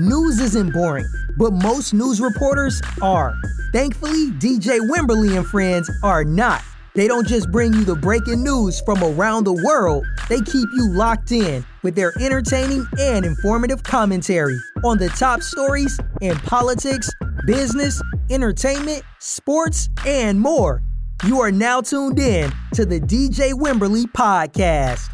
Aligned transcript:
News 0.00 0.38
isn't 0.38 0.72
boring, 0.72 1.08
but 1.36 1.52
most 1.52 1.92
news 1.92 2.20
reporters 2.20 2.80
are. 3.02 3.34
Thankfully, 3.72 4.30
DJ 4.30 4.78
Wimberly 4.88 5.36
and 5.36 5.44
friends 5.44 5.90
are 6.04 6.24
not. 6.24 6.62
They 6.94 7.08
don't 7.08 7.26
just 7.26 7.50
bring 7.50 7.72
you 7.74 7.84
the 7.84 7.96
breaking 7.96 8.44
news 8.44 8.80
from 8.82 9.02
around 9.02 9.42
the 9.42 9.52
world, 9.52 10.06
they 10.28 10.40
keep 10.40 10.68
you 10.74 10.88
locked 10.92 11.32
in 11.32 11.64
with 11.82 11.96
their 11.96 12.12
entertaining 12.20 12.86
and 12.98 13.24
informative 13.24 13.82
commentary 13.82 14.56
on 14.84 14.98
the 14.98 15.08
top 15.08 15.42
stories 15.42 15.98
in 16.20 16.36
politics, 16.38 17.10
business, 17.44 18.00
entertainment, 18.30 19.02
sports, 19.18 19.88
and 20.06 20.40
more. 20.40 20.80
You 21.24 21.40
are 21.40 21.50
now 21.50 21.80
tuned 21.80 22.20
in 22.20 22.52
to 22.74 22.86
the 22.86 23.00
DJ 23.00 23.52
Wimberly 23.52 24.04
podcast. 24.04 25.10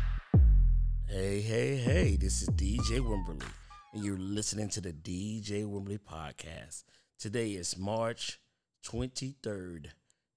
Hey, 1.08 1.40
hey, 1.40 1.76
hey, 1.76 2.16
this 2.16 2.42
is 2.42 2.48
DJ 2.50 3.00
Wimberly, 3.00 3.46
and 3.94 4.04
you're 4.04 4.18
listening 4.18 4.68
to 4.68 4.80
the 4.80 4.92
DJ 4.92 5.64
Wimberly 5.64 6.00
podcast. 6.00 6.82
Today 7.16 7.52
is 7.52 7.78
March 7.78 8.40
23rd, 8.84 9.86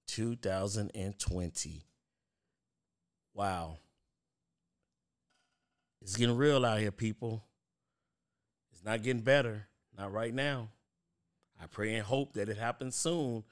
2020. 0.06 1.82
Wow. 3.34 3.78
It's 6.00 6.14
getting 6.14 6.36
real 6.36 6.64
out 6.64 6.78
here, 6.78 6.92
people. 6.92 7.42
It's 8.72 8.84
not 8.84 9.02
getting 9.02 9.22
better. 9.22 9.66
Not 9.98 10.12
right 10.12 10.32
now. 10.32 10.68
I 11.60 11.66
pray 11.66 11.96
and 11.96 12.06
hope 12.06 12.34
that 12.34 12.48
it 12.48 12.58
happens 12.58 12.94
soon, 12.94 13.42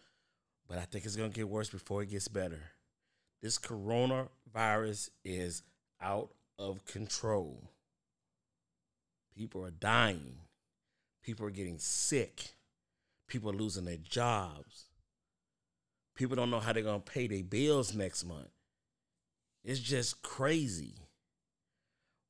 but 0.68 0.78
I 0.78 0.82
think 0.82 1.04
it's 1.04 1.16
going 1.16 1.32
to 1.32 1.36
get 1.36 1.48
worse 1.48 1.70
before 1.70 2.04
it 2.04 2.10
gets 2.10 2.28
better. 2.28 2.62
This 3.42 3.58
coronavirus 3.58 5.10
is 5.24 5.64
out 6.00 6.30
of 6.60 6.84
control. 6.84 7.70
People 9.36 9.64
are 9.64 9.70
dying. 9.70 10.38
People 11.22 11.46
are 11.46 11.50
getting 11.50 11.78
sick. 11.78 12.54
People 13.28 13.50
are 13.50 13.54
losing 13.54 13.84
their 13.84 13.96
jobs. 13.96 14.84
People 16.14 16.36
don't 16.36 16.50
know 16.50 16.60
how 16.60 16.72
they're 16.72 16.82
going 16.82 17.02
to 17.02 17.12
pay 17.12 17.26
their 17.26 17.42
bills 17.42 17.94
next 17.94 18.24
month. 18.24 18.48
It's 19.64 19.80
just 19.80 20.22
crazy. 20.22 20.94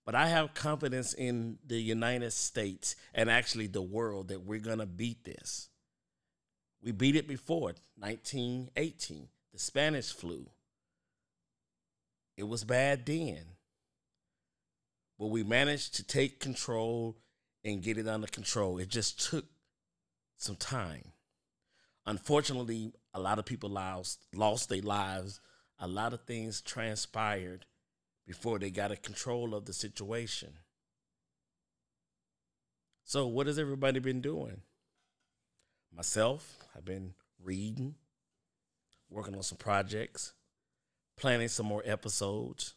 But 0.04 0.14
I 0.14 0.28
have 0.28 0.54
confidence 0.54 1.12
in 1.12 1.58
the 1.66 1.80
United 1.80 2.32
States 2.32 2.96
and 3.14 3.30
actually 3.30 3.66
the 3.66 3.82
world 3.82 4.28
that 4.28 4.44
we're 4.44 4.60
going 4.60 4.78
to 4.78 4.86
beat 4.86 5.24
this. 5.24 5.68
We 6.82 6.92
beat 6.92 7.16
it 7.16 7.28
before, 7.28 7.74
1918, 7.98 9.28
the 9.52 9.58
Spanish 9.58 10.12
flu. 10.12 10.46
It 12.36 12.44
was 12.44 12.64
bad 12.64 13.04
then. 13.04 13.55
But 15.18 15.26
we 15.28 15.42
managed 15.42 15.94
to 15.96 16.04
take 16.04 16.40
control 16.40 17.16
and 17.64 17.82
get 17.82 17.98
it 17.98 18.06
under 18.06 18.26
control. 18.26 18.78
It 18.78 18.88
just 18.88 19.28
took 19.30 19.46
some 20.36 20.56
time. 20.56 21.12
Unfortunately, 22.04 22.92
a 23.14 23.20
lot 23.20 23.38
of 23.38 23.44
people 23.44 23.70
lost 23.70 24.20
lost 24.34 24.68
their 24.68 24.82
lives. 24.82 25.40
A 25.78 25.88
lot 25.88 26.12
of 26.12 26.22
things 26.22 26.60
transpired 26.60 27.66
before 28.26 28.58
they 28.58 28.70
got 28.70 28.92
a 28.92 28.96
control 28.96 29.54
of 29.54 29.64
the 29.64 29.72
situation. 29.72 30.52
So, 33.04 33.26
what 33.26 33.46
has 33.46 33.58
everybody 33.58 34.00
been 34.00 34.20
doing? 34.20 34.62
Myself, 35.94 36.64
I've 36.74 36.84
been 36.84 37.14
reading, 37.42 37.94
working 39.08 39.36
on 39.36 39.42
some 39.42 39.58
projects, 39.58 40.32
planning 41.16 41.48
some 41.48 41.66
more 41.66 41.82
episodes, 41.84 42.74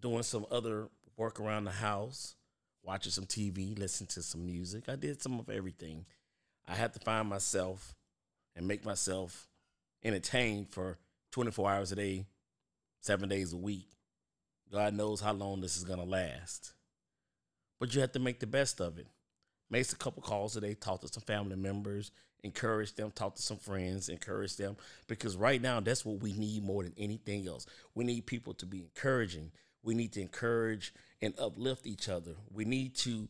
doing 0.00 0.22
some 0.22 0.46
other 0.50 0.88
work 1.18 1.40
around 1.40 1.64
the 1.64 1.72
house, 1.72 2.36
watching 2.82 3.12
some 3.12 3.26
TV, 3.26 3.78
listening 3.78 4.06
to 4.08 4.22
some 4.22 4.46
music. 4.46 4.84
I 4.88 4.96
did 4.96 5.20
some 5.20 5.38
of 5.38 5.50
everything. 5.50 6.06
I 6.66 6.74
had 6.74 6.94
to 6.94 7.00
find 7.00 7.28
myself 7.28 7.94
and 8.56 8.66
make 8.66 8.84
myself 8.84 9.48
entertained 10.04 10.68
for 10.70 10.96
24 11.32 11.70
hours 11.70 11.92
a 11.92 11.96
day, 11.96 12.24
seven 13.00 13.28
days 13.28 13.52
a 13.52 13.56
week. 13.56 13.88
God 14.72 14.94
knows 14.94 15.20
how 15.20 15.32
long 15.32 15.60
this 15.60 15.76
is 15.76 15.84
going 15.84 15.98
to 15.98 16.04
last. 16.04 16.72
But 17.80 17.94
you 17.94 18.00
have 18.00 18.12
to 18.12 18.18
make 18.18 18.40
the 18.40 18.46
best 18.46 18.80
of 18.80 18.98
it. 18.98 19.06
Make 19.70 19.90
a 19.92 19.96
couple 19.96 20.22
calls 20.22 20.54
today, 20.54 20.74
talk 20.74 21.00
to 21.02 21.08
some 21.08 21.22
family 21.22 21.56
members, 21.56 22.10
encourage 22.42 22.94
them, 22.94 23.10
talk 23.10 23.36
to 23.36 23.42
some 23.42 23.58
friends, 23.58 24.08
encourage 24.08 24.56
them. 24.56 24.76
Because 25.08 25.36
right 25.36 25.60
now, 25.60 25.80
that's 25.80 26.04
what 26.04 26.22
we 26.22 26.32
need 26.32 26.64
more 26.64 26.84
than 26.84 26.94
anything 26.96 27.46
else. 27.46 27.66
We 27.94 28.04
need 28.04 28.26
people 28.26 28.54
to 28.54 28.66
be 28.66 28.80
encouraging. 28.82 29.52
We 29.88 29.94
need 29.94 30.12
to 30.12 30.20
encourage 30.20 30.92
and 31.22 31.32
uplift 31.40 31.86
each 31.86 32.10
other. 32.10 32.32
We 32.52 32.66
need 32.66 32.94
to 32.96 33.26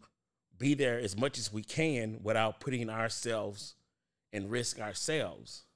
be 0.59 0.75
there 0.75 0.99
as 0.99 1.17
much 1.17 1.39
as 1.39 1.53
we 1.53 1.63
can 1.63 2.19
without 2.25 2.59
putting 2.59 2.91
ourselves 2.91 3.77
and 4.33 4.51
risk 4.51 4.81
ourselves. 4.81 5.67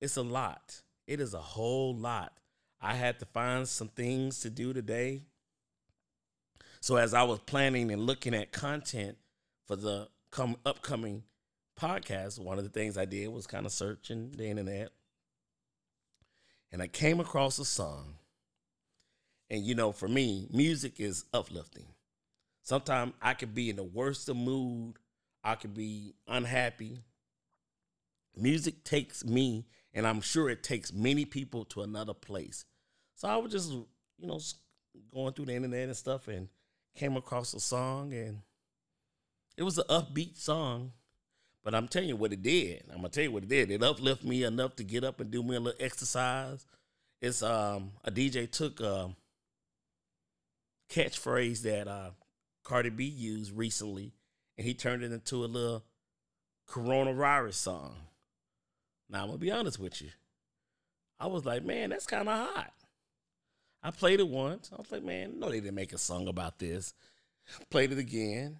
It's 0.00 0.16
a 0.16 0.22
lot. 0.22 0.82
It 1.08 1.18
is 1.18 1.34
a 1.34 1.40
whole 1.40 1.92
lot. 1.92 2.34
I 2.80 2.94
had 2.94 3.18
to 3.18 3.24
find 3.24 3.66
some 3.66 3.88
things 3.88 4.38
to 4.42 4.48
do 4.48 4.72
today. 4.72 5.22
So 6.80 6.94
as 6.94 7.12
I 7.12 7.24
was 7.24 7.40
planning 7.40 7.90
and 7.90 8.06
looking 8.06 8.34
at 8.34 8.52
content 8.52 9.16
for 9.66 9.74
the 9.74 10.06
come 10.30 10.54
upcoming 10.64 11.24
podcast, 11.76 12.38
one 12.38 12.58
of 12.58 12.64
the 12.64 12.70
things 12.70 12.96
I 12.96 13.06
did 13.06 13.26
was 13.26 13.48
kind 13.48 13.66
of 13.66 13.72
searching 13.72 14.34
the 14.36 14.46
internet. 14.46 14.92
And 16.70 16.80
I 16.80 16.86
came 16.86 17.18
across 17.18 17.58
a 17.58 17.64
song. 17.64 18.18
And 19.52 19.64
you 19.64 19.76
know, 19.76 19.92
for 19.92 20.08
me, 20.08 20.48
music 20.50 20.98
is 20.98 21.24
uplifting. 21.32 21.86
Sometimes 22.62 23.12
I 23.22 23.34
could 23.34 23.54
be 23.54 23.70
in 23.70 23.76
the 23.76 23.84
worst 23.84 24.28
of 24.28 24.36
mood 24.36 24.96
I 25.44 25.56
could 25.56 25.74
be 25.74 26.14
unhappy. 26.28 27.00
Music 28.36 28.84
takes 28.84 29.24
me, 29.24 29.66
and 29.92 30.06
I'm 30.06 30.20
sure 30.20 30.48
it 30.48 30.62
takes 30.62 30.92
many 30.92 31.24
people 31.24 31.64
to 31.66 31.82
another 31.82 32.14
place. 32.14 32.64
So 33.16 33.28
I 33.28 33.36
was 33.36 33.52
just, 33.52 33.72
you 33.72 34.26
know, 34.26 34.40
going 35.12 35.32
through 35.32 35.46
the 35.46 35.54
internet 35.54 35.88
and 35.88 35.96
stuff 35.96 36.28
and 36.28 36.48
came 36.96 37.16
across 37.16 37.54
a 37.54 37.60
song, 37.60 38.14
and 38.14 38.38
it 39.56 39.64
was 39.64 39.78
an 39.78 39.84
upbeat 39.90 40.38
song. 40.38 40.92
But 41.64 41.74
I'm 41.74 41.88
telling 41.88 42.08
you 42.08 42.16
what 42.16 42.32
it 42.32 42.42
did. 42.42 42.84
I'm 42.90 42.96
gonna 42.96 43.08
tell 43.08 43.24
you 43.24 43.30
what 43.30 43.44
it 43.44 43.48
did. 43.48 43.70
It 43.70 43.82
uplifted 43.82 44.28
me 44.28 44.42
enough 44.42 44.76
to 44.76 44.84
get 44.84 45.04
up 45.04 45.20
and 45.20 45.30
do 45.30 45.42
me 45.42 45.56
a 45.56 45.60
little 45.60 45.84
exercise. 45.84 46.66
It's 47.20 47.42
um 47.42 47.92
a 48.04 48.10
DJ 48.10 48.50
took 48.50 48.80
a 48.80 49.14
catchphrase 50.92 51.62
that 51.62 51.88
uh 51.88 52.10
Cardi 52.64 52.90
B 52.90 53.04
used 53.04 53.56
recently 53.56 54.12
and 54.56 54.66
he 54.66 54.74
turned 54.74 55.02
it 55.02 55.12
into 55.12 55.44
a 55.44 55.46
little 55.46 55.84
coronavirus 56.68 57.54
song. 57.54 57.96
Now 59.08 59.22
I'm 59.22 59.28
gonna 59.28 59.38
be 59.38 59.50
honest 59.50 59.78
with 59.78 60.00
you. 60.02 60.10
I 61.18 61.26
was 61.26 61.44
like, 61.44 61.64
man, 61.64 61.90
that's 61.90 62.06
kind 62.06 62.28
of 62.28 62.48
hot. 62.48 62.72
I 63.82 63.90
played 63.90 64.20
it 64.20 64.28
once. 64.28 64.70
I 64.72 64.76
was 64.76 64.92
like, 64.92 65.02
man, 65.02 65.38
no, 65.38 65.48
they 65.48 65.60
didn't 65.60 65.74
make 65.74 65.92
a 65.92 65.98
song 65.98 66.28
about 66.28 66.58
this. 66.58 66.94
Played 67.70 67.92
it 67.92 67.98
again. 67.98 68.58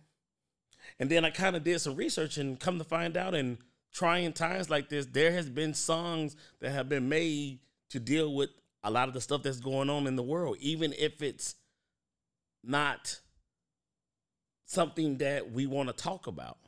And 0.98 1.10
then 1.10 1.24
I 1.24 1.30
kind 1.30 1.54
of 1.54 1.64
did 1.64 1.80
some 1.80 1.96
research 1.96 2.38
and 2.38 2.58
come 2.58 2.78
to 2.78 2.84
find 2.84 3.16
out 3.16 3.34
in 3.34 3.58
trying 3.92 4.32
times 4.32 4.70
like 4.70 4.88
this, 4.88 5.06
there 5.06 5.32
has 5.32 5.48
been 5.48 5.74
songs 5.74 6.34
that 6.60 6.70
have 6.70 6.88
been 6.88 7.08
made 7.08 7.60
to 7.90 8.00
deal 8.00 8.34
with 8.34 8.50
a 8.82 8.90
lot 8.90 9.08
of 9.08 9.14
the 9.14 9.20
stuff 9.20 9.42
that's 9.42 9.60
going 9.60 9.90
on 9.90 10.06
in 10.06 10.16
the 10.16 10.22
world, 10.22 10.56
even 10.60 10.92
if 10.98 11.22
it's 11.22 11.54
not 12.62 13.20
something 14.64 15.18
that 15.18 15.52
we 15.52 15.66
want 15.66 15.88
to 15.88 15.94
talk 15.94 16.26
about. 16.26 16.58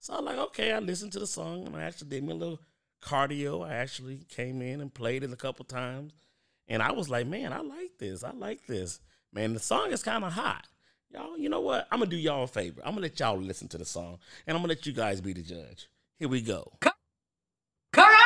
So 0.00 0.14
I'm 0.14 0.24
like, 0.24 0.38
okay, 0.38 0.72
I 0.72 0.80
listened 0.80 1.12
to 1.12 1.20
the 1.20 1.26
song 1.26 1.66
and 1.66 1.76
I 1.76 1.82
actually 1.82 2.08
did 2.08 2.24
me 2.24 2.32
a 2.32 2.36
little 2.36 2.60
cardio. 3.02 3.64
I 3.68 3.74
actually 3.74 4.26
came 4.28 4.60
in 4.60 4.80
and 4.80 4.92
played 4.92 5.22
it 5.22 5.32
a 5.32 5.36
couple 5.36 5.64
times. 5.64 6.12
And 6.66 6.82
I 6.82 6.92
was 6.92 7.08
like, 7.08 7.26
man, 7.26 7.52
I 7.52 7.60
like 7.60 7.98
this. 7.98 8.24
I 8.24 8.32
like 8.32 8.66
this. 8.66 9.00
Man, 9.32 9.54
the 9.54 9.60
song 9.60 9.92
is 9.92 10.02
kind 10.02 10.24
of 10.24 10.32
hot. 10.32 10.66
Y'all, 11.10 11.38
you 11.38 11.48
know 11.48 11.60
what? 11.60 11.86
I'm 11.92 11.98
going 11.98 12.10
to 12.10 12.16
do 12.16 12.20
y'all 12.20 12.44
a 12.44 12.46
favor. 12.48 12.80
I'm 12.80 12.94
going 12.96 12.96
to 12.96 13.02
let 13.02 13.20
y'all 13.20 13.38
listen 13.38 13.68
to 13.68 13.78
the 13.78 13.84
song 13.84 14.18
and 14.46 14.56
I'm 14.56 14.62
going 14.62 14.74
to 14.74 14.78
let 14.78 14.86
you 14.86 14.92
guys 14.92 15.20
be 15.20 15.32
the 15.32 15.42
judge. 15.42 15.88
Here 16.18 16.28
we 16.28 16.40
go. 16.40 16.72
Coronavirus! 17.92 18.22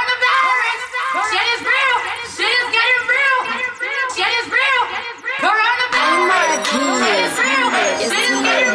Shit 1.30 1.75
is 8.12 8.65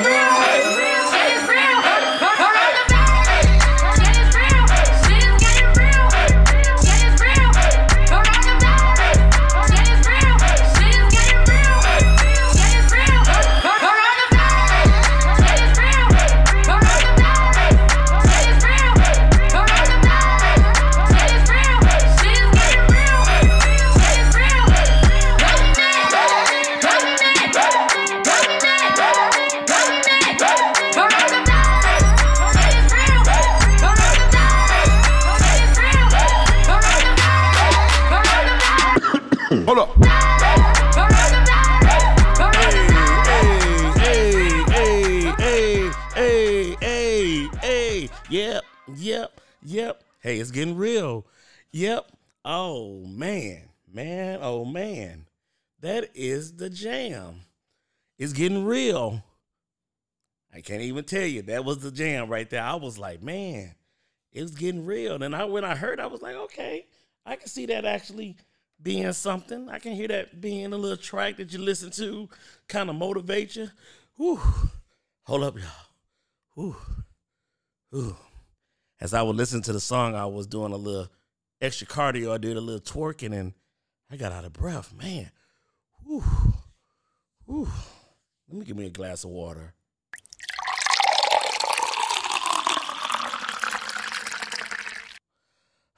That 55.82 56.12
is 56.14 56.54
the 56.54 56.70
jam. 56.70 57.42
It's 58.18 58.34
getting 58.34 58.66
real. 58.66 59.24
I 60.54 60.62
can't 60.62 60.82
even 60.82 61.04
tell 61.04 61.26
you. 61.26 61.42
That 61.44 61.66
was 61.66 61.80
the 61.80 61.92
jam 61.92 62.30
right 62.30 62.50
there. 62.50 62.64
I 62.64 62.76
was 62.76 63.00
like, 63.00 63.24
man, 63.24 63.74
it 64.32 64.42
was 64.42 64.52
getting 64.52 64.86
real. 64.86 65.22
And 65.24 65.36
I 65.36 65.46
when 65.46 65.66
I 65.66 65.76
heard, 65.76 66.00
I 66.00 66.08
was 66.08 66.22
like, 66.22 66.36
okay, 66.36 66.86
I 67.26 67.36
can 67.36 67.48
see 67.48 67.66
that 67.68 67.86
actually 67.86 68.38
being 68.82 69.12
something. 69.14 69.70
I 69.70 69.80
can 69.80 69.94
hear 69.94 70.08
that 70.10 70.40
being 70.40 70.72
a 70.74 70.78
little 70.78 70.98
track 70.98 71.38
that 71.38 71.52
you 71.52 71.60
listen 71.60 71.90
to, 71.92 72.30
kind 72.68 72.90
of 72.90 72.96
motivate 72.96 73.56
you. 73.56 73.70
Whew. 74.18 74.40
Hold 75.24 75.44
up, 75.44 75.58
y'all. 75.58 75.66
Whew. 76.56 76.76
Whew. 77.90 78.16
As 79.00 79.16
I 79.16 79.24
would 79.24 79.36
listen 79.36 79.64
to 79.64 79.74
the 79.74 79.80
song, 79.80 80.14
I 80.14 80.28
was 80.28 80.46
doing 80.46 80.74
a 80.74 80.78
little 80.78 81.08
extra 81.60 81.88
cardio. 81.88 82.34
I 82.34 82.38
did 82.38 82.56
a 82.56 82.62
little 82.62 82.82
twerking 82.82 83.34
and 83.34 83.54
I 84.12 84.18
got 84.18 84.32
out 84.32 84.46
of 84.46 84.54
breath. 84.54 84.94
Man. 84.94 85.32
Whew. 86.06 86.24
Whew. 87.46 87.68
Let 88.50 88.60
me 88.60 88.66
give 88.66 88.78
me 88.78 88.88
a 88.88 88.90
glass 88.90 89.24
of 89.24 89.30
water. 89.32 89.74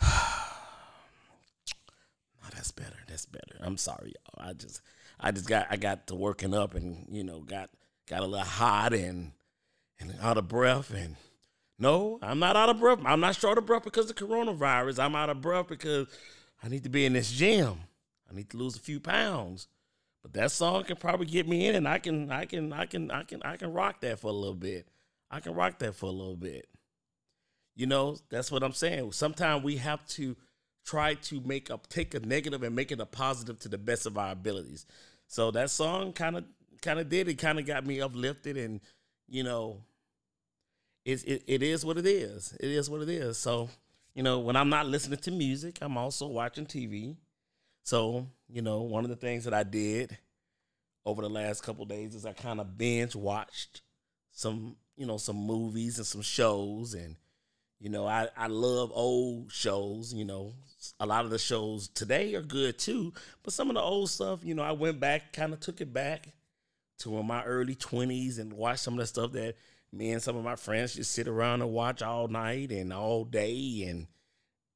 Oh, 2.46 2.50
that's 2.54 2.72
better. 2.72 2.98
That's 3.08 3.26
better. 3.26 3.56
I'm 3.62 3.78
sorry, 3.78 4.14
y'all. 4.14 4.50
I 4.50 4.54
just 4.54 4.82
I 5.20 5.32
just 5.32 5.48
got 5.48 5.68
I 5.70 5.78
got 5.78 6.08
to 6.08 6.16
working 6.16 6.54
up 6.54 6.76
and 6.76 7.08
you 7.10 7.24
know 7.24 7.40
got 7.40 7.70
got 8.10 8.22
a 8.22 8.26
little 8.26 8.46
hot 8.46 8.94
and 8.94 9.32
and 10.00 10.14
out 10.22 10.38
of 10.38 10.50
breath 10.50 10.94
and 10.94 11.16
no, 11.80 12.20
I'm 12.22 12.40
not 12.40 12.56
out 12.56 12.70
of 12.70 12.80
breath. 12.80 13.00
I'm 13.06 13.20
not 13.20 13.36
short 13.36 13.58
of 13.58 13.66
breath 13.66 13.84
because 13.84 14.10
of 14.10 14.16
coronavirus. 14.16 15.00
I'm 15.00 15.16
out 15.16 15.30
of 15.30 15.42
breath 15.42 15.68
because 15.68 16.08
I 16.64 16.70
need 16.70 16.84
to 16.84 16.90
be 16.90 17.06
in 17.06 17.14
this 17.14 17.32
gym. 17.32 17.78
I 18.30 18.36
need 18.36 18.50
to 18.52 18.58
lose 18.58 18.76
a 18.76 18.80
few 18.80 19.00
pounds. 19.00 19.68
But 20.24 20.34
that 20.34 20.52
song 20.52 20.86
can 20.86 20.96
probably 20.96 21.26
get 21.26 21.48
me 21.48 21.68
in 21.68 21.76
and 21.76 21.88
I 21.88 22.00
can 22.00 22.32
I 22.32 22.46
can 22.46 22.72
I 22.72 22.86
can 22.86 23.12
I 23.12 23.24
can 23.24 23.44
I 23.44 23.58
can 23.58 23.74
rock 23.74 24.02
that 24.02 24.20
for 24.20 24.28
a 24.28 24.34
little 24.34 24.56
bit. 24.56 24.88
I 25.30 25.40
can 25.40 25.54
rock 25.54 25.80
that 25.80 25.96
for 25.96 26.06
a 26.06 26.12
little 26.12 26.38
bit. 26.38 26.68
You 27.76 27.88
know, 27.88 28.18
that's 28.30 28.52
what 28.52 28.64
I'm 28.64 28.74
saying. 28.74 29.12
Sometimes 29.12 29.64
we 29.64 29.78
have 29.78 30.06
to 30.10 30.38
try 30.86 31.16
to 31.16 31.42
make 31.42 31.72
up, 31.72 31.88
take 31.88 32.14
a 32.14 32.20
negative 32.20 32.64
and 32.64 32.76
make 32.76 32.92
it 32.92 33.00
a 33.00 33.06
positive 33.06 33.60
to 33.60 33.70
the 33.70 33.78
best 33.78 34.06
of 34.06 34.18
our 34.18 34.32
abilities. 34.32 34.86
So 35.28 35.52
that 35.52 35.70
song 35.70 36.14
kind 36.14 36.38
of 36.38 36.46
kind 36.82 37.00
of 37.00 37.10
did 37.10 37.28
it 37.28 37.36
kind 37.36 37.60
of 37.60 37.66
got 37.66 37.86
me 37.86 38.02
uplifted 38.02 38.58
and 38.58 38.82
you 39.30 39.42
know 39.42 39.82
it, 41.06 41.24
it 41.26 41.44
it 41.48 41.64
is 41.64 41.86
what 41.86 41.98
it 41.98 42.06
is. 42.06 42.56
It 42.60 42.70
is 42.70 42.90
what 42.90 43.02
it 43.02 43.10
is. 43.10 43.38
So, 43.38 43.70
you 44.14 44.24
know, 44.24 44.40
when 44.40 44.56
I'm 44.56 44.70
not 44.70 44.88
listening 44.88 45.20
to 45.20 45.32
music, 45.32 45.80
I'm 45.82 45.98
also 45.98 46.28
watching 46.28 46.66
TV. 46.66 47.16
So, 47.84 48.28
you 48.50 48.62
know, 48.62 48.82
one 48.82 49.04
of 49.04 49.10
the 49.10 49.16
things 49.16 49.44
that 49.44 49.54
I 49.54 49.64
did 49.64 50.18
over 51.06 51.22
the 51.22 51.30
last 51.30 51.64
couple 51.64 51.86
days 51.86 52.16
is 52.16 52.26
I 52.26 52.34
kind 52.34 52.60
of 52.60 52.78
binge 52.78 53.16
watched 53.16 53.82
some, 54.32 54.78
you 54.96 55.06
know, 55.06 55.18
some 55.18 55.36
movies 55.36 55.98
and 55.98 56.08
some 56.08 56.22
shows 56.22 56.94
and 56.94 57.18
you 57.84 57.90
know, 57.90 58.08
I, 58.08 58.30
I 58.38 58.48
love 58.48 58.94
old 58.94 59.52
shows. 59.52 60.14
You 60.14 60.24
know, 60.24 60.54
a 61.02 61.06
lot 61.06 61.26
of 61.26 61.32
the 61.32 61.38
shows 61.38 61.90
today 61.90 62.34
are 62.34 62.42
good 62.42 62.80
too, 62.80 63.12
but 63.44 63.54
some 63.54 63.70
of 63.70 63.76
the 63.76 63.82
old 63.82 64.10
stuff, 64.10 64.40
you 64.42 64.56
know, 64.56 64.64
I 64.64 64.72
went 64.72 65.02
back, 65.02 65.34
kind 65.34 65.52
of 65.52 65.60
took 65.60 65.82
it 65.82 65.94
back 65.94 66.30
to 67.00 67.18
in 67.18 67.26
my 67.26 67.44
early 67.44 67.76
20s 67.76 68.40
and 68.40 68.54
watched 68.54 68.80
some 68.80 68.94
of 68.94 69.02
the 69.02 69.08
stuff 69.08 69.34
that 69.34 69.56
me 69.92 70.12
and 70.12 70.22
some 70.22 70.38
of 70.38 70.46
my 70.46 70.56
friends 70.56 70.96
just 70.96 71.12
sit 71.12 71.28
around 71.28 71.62
and 71.62 71.74
watch 71.74 72.02
all 72.02 72.30
night 72.30 72.72
and 72.72 72.94
all 72.94 73.26
day. 73.26 73.86
And 73.90 74.08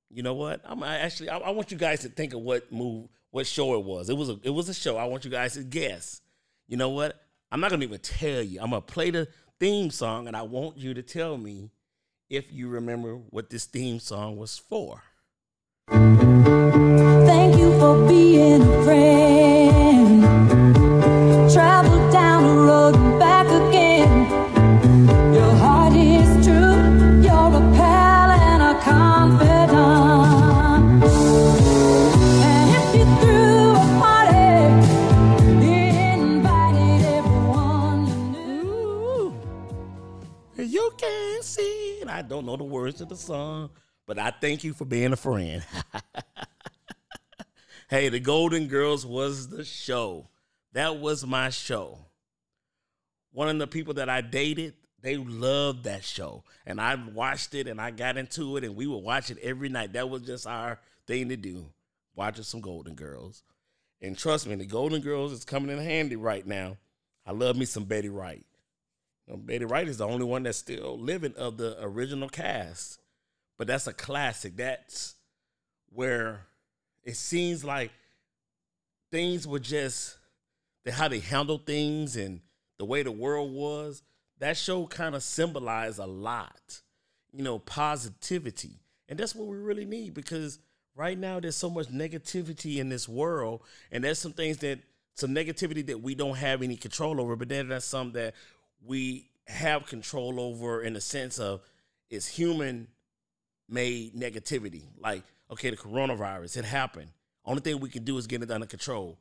you 0.10 0.24
know 0.24 0.34
what? 0.34 0.62
I'm 0.66 0.84
I 0.84 0.98
actually, 1.00 1.30
I, 1.30 1.38
I 1.38 1.50
want 1.52 1.72
you 1.72 1.78
guys 1.78 2.02
to 2.02 2.10
think 2.10 2.34
of 2.34 2.42
what 2.42 2.72
move, 2.72 3.08
what 3.32 3.48
show 3.48 3.76
it 3.76 3.84
was. 3.84 4.10
It 4.10 4.18
was 4.18 4.30
a, 4.30 4.40
it 4.44 4.50
was 4.50 4.70
a 4.70 4.74
show. 4.74 4.98
I 4.98 5.06
want 5.06 5.26
you 5.26 5.32
guys 5.32 5.54
to 5.54 5.64
guess. 5.64 6.22
You 6.68 6.78
know 6.78 6.90
what? 6.90 7.22
I'm 7.52 7.60
not 7.60 7.72
gonna 7.72 7.84
even 7.84 8.00
tell 8.00 8.42
you. 8.42 8.60
I'm 8.62 8.70
gonna 8.72 8.82
play 8.82 9.12
the 9.12 9.28
theme 9.60 9.90
song, 9.90 10.28
and 10.28 10.36
I 10.36 10.42
want 10.42 10.78
you 10.78 10.94
to 10.94 11.02
tell 11.02 11.38
me 11.38 11.72
if 12.30 12.52
you 12.52 12.68
remember 12.68 13.16
what 13.16 13.50
this 13.50 13.66
theme 13.66 14.00
song 14.00 14.38
was 14.38 14.58
for. 14.58 15.02
Thank 15.90 17.58
you 17.58 17.78
for 17.80 18.08
being 18.08 18.62
a 18.62 18.84
friend. 18.84 20.24
Travel 21.54 21.87
I 42.18 42.24
don't 42.24 42.48
know 42.48 42.58
the 42.58 42.64
words 42.64 42.98
to 42.98 43.06
the 43.06 43.16
song, 43.16 43.70
but 44.08 44.18
I 44.18 44.32
thank 44.32 44.64
you 44.64 44.74
for 44.74 44.86
being 44.86 45.14
a 45.14 45.16
friend. 45.16 45.64
hey, 47.92 48.10
the 48.10 48.20
Golden 48.20 48.66
Girls 48.66 49.06
was 49.06 49.50
the 49.50 49.64
show. 49.64 50.28
That 50.74 50.98
was 50.98 51.24
my 51.28 51.52
show. 51.52 52.00
One 53.34 53.50
of 53.50 53.60
the 53.60 53.68
people 53.68 53.94
that 53.96 54.10
I 54.10 54.22
dated, 54.22 54.74
they 55.00 55.16
loved 55.16 55.84
that 55.84 56.04
show. 56.04 56.44
And 56.66 56.82
I 56.82 56.96
watched 56.96 57.54
it 57.54 57.68
and 57.68 57.80
I 57.80 57.92
got 57.92 58.18
into 58.18 58.58
it 58.58 58.64
and 58.64 58.76
we 58.76 58.88
would 58.88 59.04
watch 59.04 59.30
it 59.30 59.38
every 59.44 59.70
night. 59.70 59.94
That 59.94 60.10
was 60.10 60.24
just 60.24 60.48
our 60.48 60.80
thing 61.06 61.30
to 61.30 61.38
do, 61.38 61.68
watching 62.16 62.46
some 62.46 62.62
Golden 62.62 62.96
Girls. 62.96 63.44
And 64.02 64.18
trust 64.18 64.48
me, 64.48 64.56
the 64.56 64.66
Golden 64.66 65.02
Girls 65.02 65.34
is 65.34 65.46
coming 65.46 65.70
in 65.70 65.84
handy 65.84 66.16
right 66.16 66.48
now. 66.48 66.78
I 67.28 67.32
love 67.32 67.56
me 67.56 67.66
some 67.66 67.84
Betty 67.84 68.10
White. 68.10 68.48
Know, 69.28 69.38
Betty 69.38 69.66
White 69.66 69.88
is 69.88 69.98
the 69.98 70.08
only 70.08 70.26
one 70.26 70.44
that's 70.44 70.58
still 70.58 70.98
living 70.98 71.34
of 71.36 71.58
the 71.58 71.78
original 71.82 72.30
cast. 72.30 73.00
But 73.58 73.68
that's 73.68 73.88
a 73.88 73.94
classic. 73.94 74.56
That's 74.56 75.16
where 75.92 76.42
it 77.04 77.16
seems 77.16 77.64
like 77.64 77.92
things 79.12 79.48
were 79.48 79.60
just 79.60 80.18
the 80.86 80.92
how 80.92 81.08
they 81.08 81.20
handled 81.20 81.66
things 81.66 82.16
and 82.16 82.42
the 82.78 82.86
way 82.86 83.04
the 83.04 83.12
world 83.12 83.52
was. 83.52 84.04
That 84.40 84.56
show 84.56 84.86
kind 84.86 85.16
of 85.16 85.24
symbolized 85.24 86.00
a 86.00 86.06
lot, 86.06 86.82
you 87.34 87.44
know, 87.44 87.60
positivity. 87.60 88.80
And 89.10 89.18
that's 89.18 89.34
what 89.34 89.48
we 89.48 89.58
really 89.58 89.86
need 89.86 90.14
because 90.14 90.60
right 90.96 91.18
now 91.18 91.40
there's 91.40 91.56
so 91.56 91.70
much 91.70 91.88
negativity 91.88 92.78
in 92.78 92.90
this 92.90 93.10
world, 93.10 93.62
and 93.92 94.04
there's 94.04 94.20
some 94.20 94.34
things 94.34 94.58
that 94.58 94.80
some 95.14 95.34
negativity 95.34 95.84
that 95.88 96.02
we 96.02 96.14
don't 96.14 96.38
have 96.38 96.62
any 96.62 96.76
control 96.76 97.20
over, 97.20 97.36
but 97.36 97.50
then 97.50 97.70
that's 97.70 97.86
some 97.86 98.12
that 98.12 98.36
we 98.84 99.30
have 99.48 99.86
control 99.86 100.40
over 100.40 100.82
in 100.82 100.94
the 100.94 101.02
sense 101.02 101.40
of 101.40 101.62
it's 102.10 102.28
human 102.28 102.88
made 103.70 104.16
negativity. 104.16 104.84
Like, 104.98 105.24
okay, 105.52 105.70
the 105.70 105.78
coronavirus, 105.78 106.58
it 106.58 106.66
happened. 106.66 107.12
Only 107.46 107.62
thing 107.62 107.80
we 107.80 107.90
can 107.90 108.04
do 108.04 108.18
is 108.18 108.28
get 108.28 108.44
it 108.44 108.52
under 108.52 108.68
control. 108.68 109.18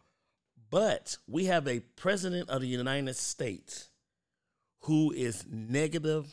But 0.70 1.16
we 1.28 1.44
have 1.46 1.68
a 1.68 1.80
president 1.80 2.50
of 2.50 2.60
the 2.60 2.66
United 2.66 3.16
States 3.16 3.88
who 4.80 5.12
is 5.12 5.44
negative 5.48 6.26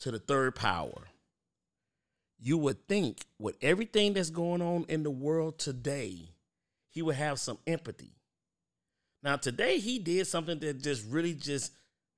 to 0.00 0.10
the 0.10 0.18
third 0.18 0.56
power. 0.56 1.08
You 2.40 2.58
would 2.58 2.88
think 2.88 3.24
with 3.38 3.56
everything 3.62 4.14
that's 4.14 4.30
going 4.30 4.60
on 4.60 4.84
in 4.88 5.04
the 5.04 5.10
world 5.10 5.58
today, 5.58 6.30
he 6.90 7.02
would 7.02 7.14
have 7.14 7.38
some 7.38 7.58
empathy. 7.66 8.16
Now, 9.22 9.36
today 9.36 9.78
he 9.78 10.00
did 10.00 10.26
something 10.26 10.58
that 10.58 10.82
just 10.82 11.04
really 11.08 11.34
just 11.34 11.72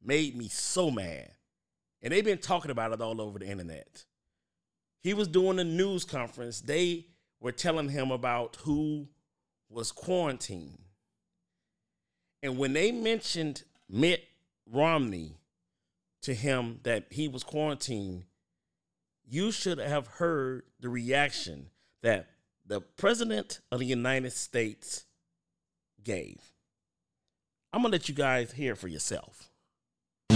made 0.04 0.36
me 0.36 0.48
so 0.48 0.90
mad. 0.90 1.30
And 2.02 2.12
they've 2.12 2.24
been 2.24 2.38
talking 2.38 2.70
about 2.70 2.92
it 2.92 3.00
all 3.00 3.20
over 3.20 3.38
the 3.38 3.48
internet. 3.48 4.04
He 5.00 5.14
was 5.14 5.28
doing 5.28 5.58
a 5.58 5.64
news 5.64 6.04
conference. 6.04 6.60
They 6.60 7.06
were 7.40 7.52
telling 7.52 7.88
him 7.88 8.10
about 8.10 8.56
who 8.62 9.08
was 9.68 9.92
quarantined. 9.92 10.78
And 12.42 12.58
when 12.58 12.74
they 12.74 12.92
mentioned 12.92 13.64
Mitt 13.88 14.24
Romney 14.70 15.38
to 16.22 16.34
him 16.34 16.80
that 16.82 17.06
he 17.10 17.28
was 17.28 17.42
quarantined, 17.42 18.24
you 19.26 19.50
should 19.50 19.78
have 19.78 20.06
heard 20.06 20.64
the 20.80 20.88
reaction 20.88 21.70
that 22.02 22.28
the 22.66 22.80
president 22.80 23.60
of 23.70 23.80
the 23.80 23.86
United 23.86 24.32
States 24.32 25.04
gave. 26.02 26.52
I'm 27.72 27.82
gonna 27.82 27.92
let 27.92 28.08
you 28.08 28.14
guys 28.14 28.52
hear 28.52 28.76
for 28.76 28.88
yourself. 28.88 29.50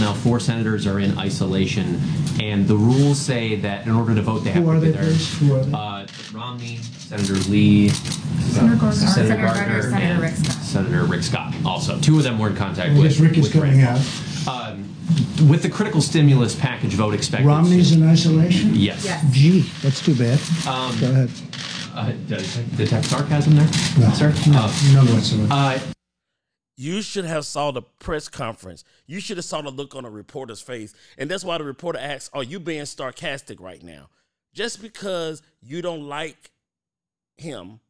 Now, 0.09 0.15
four 0.15 0.39
senators 0.39 0.87
are 0.87 0.99
in 0.99 1.15
isolation, 1.19 2.01
and 2.41 2.67
the 2.67 2.75
rules 2.75 3.19
say 3.19 3.57
that 3.57 3.85
in 3.85 3.91
order 3.93 4.15
to 4.15 4.23
vote, 4.23 4.39
they 4.39 4.49
have 4.49 4.63
Who 4.63 4.71
are 4.71 4.73
to 4.73 4.79
be 4.81 4.87
they, 4.87 4.93
there. 4.93 5.03
please? 5.03 5.37
Who 5.39 5.55
are 5.55 5.63
they? 5.63 5.71
Uh, 5.71 6.07
Romney, 6.33 6.77
Senator 6.77 7.35
Lee, 7.47 7.89
Senator 7.89 8.75
Gardner, 8.75 8.91
Senator 9.07 9.35
Gardner, 9.39 9.81
Senator 9.83 9.95
and 10.03 10.19
Rick 10.23 10.33
Scott. 10.33 10.63
Senator 10.63 11.03
Rick 11.05 11.21
Scott. 11.21 11.53
Also, 11.63 11.99
two 11.99 12.17
of 12.17 12.23
them 12.23 12.39
were 12.39 12.47
in 12.49 12.55
contact 12.55 12.89
I 12.89 12.99
with. 12.99 13.19
Rick 13.19 13.37
is 13.37 13.43
with 13.43 13.53
coming 13.53 13.83
Rand 13.83 13.99
out. 14.47 14.49
Um, 14.51 14.95
with 15.47 15.61
the 15.61 15.69
critical 15.69 16.01
stimulus 16.01 16.55
package 16.55 16.93
vote 16.95 17.13
expected. 17.13 17.45
Romney's 17.45 17.91
in 17.91 18.01
isolation? 18.01 18.73
Yes. 18.73 19.05
Gee, 19.31 19.61
that's 19.83 20.03
too 20.03 20.15
bad. 20.15 20.39
Um, 20.67 20.99
Go 20.99 21.11
ahead. 21.11 21.29
Uh, 21.93 22.13
detect 22.77 23.05
sarcasm 23.05 23.55
there, 23.57 23.65
No, 23.99 24.11
sir? 24.15 24.33
no, 24.47 24.57
Uh, 24.61 24.73
none 24.91 25.05
whatsoever. 25.13 25.47
uh, 25.53 25.79
You 26.81 27.01
should 27.01 27.25
have 27.25 27.45
saw 27.45 27.71
the 27.71 27.81
press 27.81 28.29
conference. 28.29 28.85
You 29.05 29.19
should 29.19 29.35
have 29.35 29.43
saw 29.43 29.61
the 29.61 29.69
look 29.69 29.97
on 29.97 30.05
a 30.05 30.09
reporter's 30.09 30.61
face. 30.61 30.93
And 31.17 31.29
that's 31.29 31.43
why 31.43 31.57
the 31.57 31.65
reporter 31.65 31.99
asks, 31.99 32.29
Are 32.33 32.41
you 32.41 32.57
being 32.57 32.85
sarcastic 32.85 33.59
right 33.59 33.83
now? 33.83 34.07
Just 34.53 34.81
because 34.81 35.41
you 35.61 35.81
don't 35.81 36.07
like 36.07 36.51
him 37.35 37.81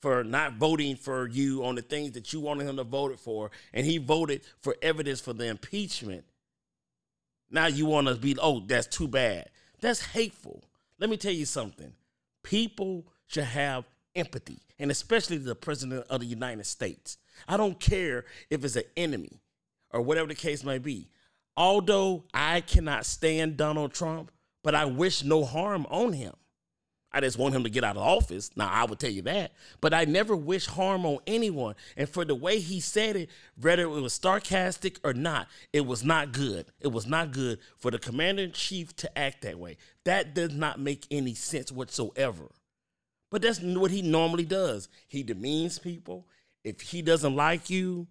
for 0.00 0.22
not 0.22 0.58
voting 0.58 0.94
for 0.94 1.26
you 1.26 1.64
on 1.64 1.74
the 1.74 1.82
things 1.82 2.12
that 2.12 2.32
you 2.32 2.38
wanted 2.38 2.68
him 2.68 2.76
to 2.76 2.84
vote 2.84 3.18
for, 3.18 3.50
and 3.74 3.84
he 3.84 3.98
voted 3.98 4.42
for 4.60 4.76
evidence 4.80 5.20
for 5.20 5.32
the 5.32 5.46
impeachment. 5.46 6.24
Now 7.50 7.66
you 7.66 7.86
want 7.86 8.06
to 8.06 8.14
be, 8.14 8.36
oh, 8.40 8.60
that's 8.60 8.86
too 8.86 9.08
bad. 9.08 9.50
That's 9.80 10.00
hateful. 10.00 10.62
Let 11.00 11.10
me 11.10 11.16
tell 11.16 11.32
you 11.32 11.46
something. 11.46 11.92
People 12.44 13.08
should 13.26 13.42
have 13.42 13.86
empathy, 14.16 14.60
and 14.78 14.90
especially 14.90 15.38
the 15.38 15.54
president 15.54 16.06
of 16.08 16.20
the 16.20 16.26
United 16.26 16.66
States. 16.66 17.18
I 17.46 17.56
don't 17.56 17.78
care 17.78 18.24
if 18.50 18.64
it's 18.64 18.76
an 18.76 18.84
enemy 18.96 19.40
or 19.90 20.00
whatever 20.00 20.28
the 20.28 20.34
case 20.34 20.64
may 20.64 20.78
be. 20.78 21.08
Although 21.56 22.24
I 22.34 22.60
cannot 22.60 23.06
stand 23.06 23.56
Donald 23.56 23.92
Trump, 23.92 24.30
but 24.62 24.74
I 24.74 24.84
wish 24.84 25.22
no 25.22 25.44
harm 25.44 25.86
on 25.90 26.12
him. 26.12 26.34
I 27.12 27.20
just 27.20 27.38
want 27.38 27.54
him 27.54 27.64
to 27.64 27.70
get 27.70 27.82
out 27.82 27.96
of 27.96 28.02
office. 28.02 28.50
Now, 28.56 28.68
I 28.70 28.84
would 28.84 28.98
tell 28.98 29.10
you 29.10 29.22
that, 29.22 29.52
but 29.80 29.94
I 29.94 30.04
never 30.04 30.36
wish 30.36 30.66
harm 30.66 31.06
on 31.06 31.18
anyone. 31.26 31.74
And 31.96 32.06
for 32.06 32.26
the 32.26 32.34
way 32.34 32.58
he 32.58 32.78
said 32.78 33.16
it, 33.16 33.30
whether 33.58 33.84
it 33.84 33.88
was 33.88 34.12
sarcastic 34.12 35.00
or 35.02 35.14
not, 35.14 35.48
it 35.72 35.86
was 35.86 36.04
not 36.04 36.32
good. 36.32 36.66
It 36.78 36.88
was 36.88 37.06
not 37.06 37.32
good 37.32 37.58
for 37.78 37.90
the 37.90 37.98
commander 37.98 38.42
in 38.42 38.52
chief 38.52 38.94
to 38.96 39.18
act 39.18 39.42
that 39.42 39.58
way. 39.58 39.78
That 40.04 40.34
does 40.34 40.52
not 40.52 40.78
make 40.78 41.06
any 41.10 41.32
sense 41.32 41.72
whatsoever. 41.72 42.50
But 43.36 43.42
that's 43.42 43.60
what 43.60 43.90
he 43.90 44.00
normally 44.00 44.46
does. 44.46 44.88
He 45.08 45.22
demeans 45.22 45.78
people. 45.78 46.26
If 46.64 46.80
he 46.80 47.02
doesn't 47.02 47.36
like 47.36 47.68
you, 47.68 48.06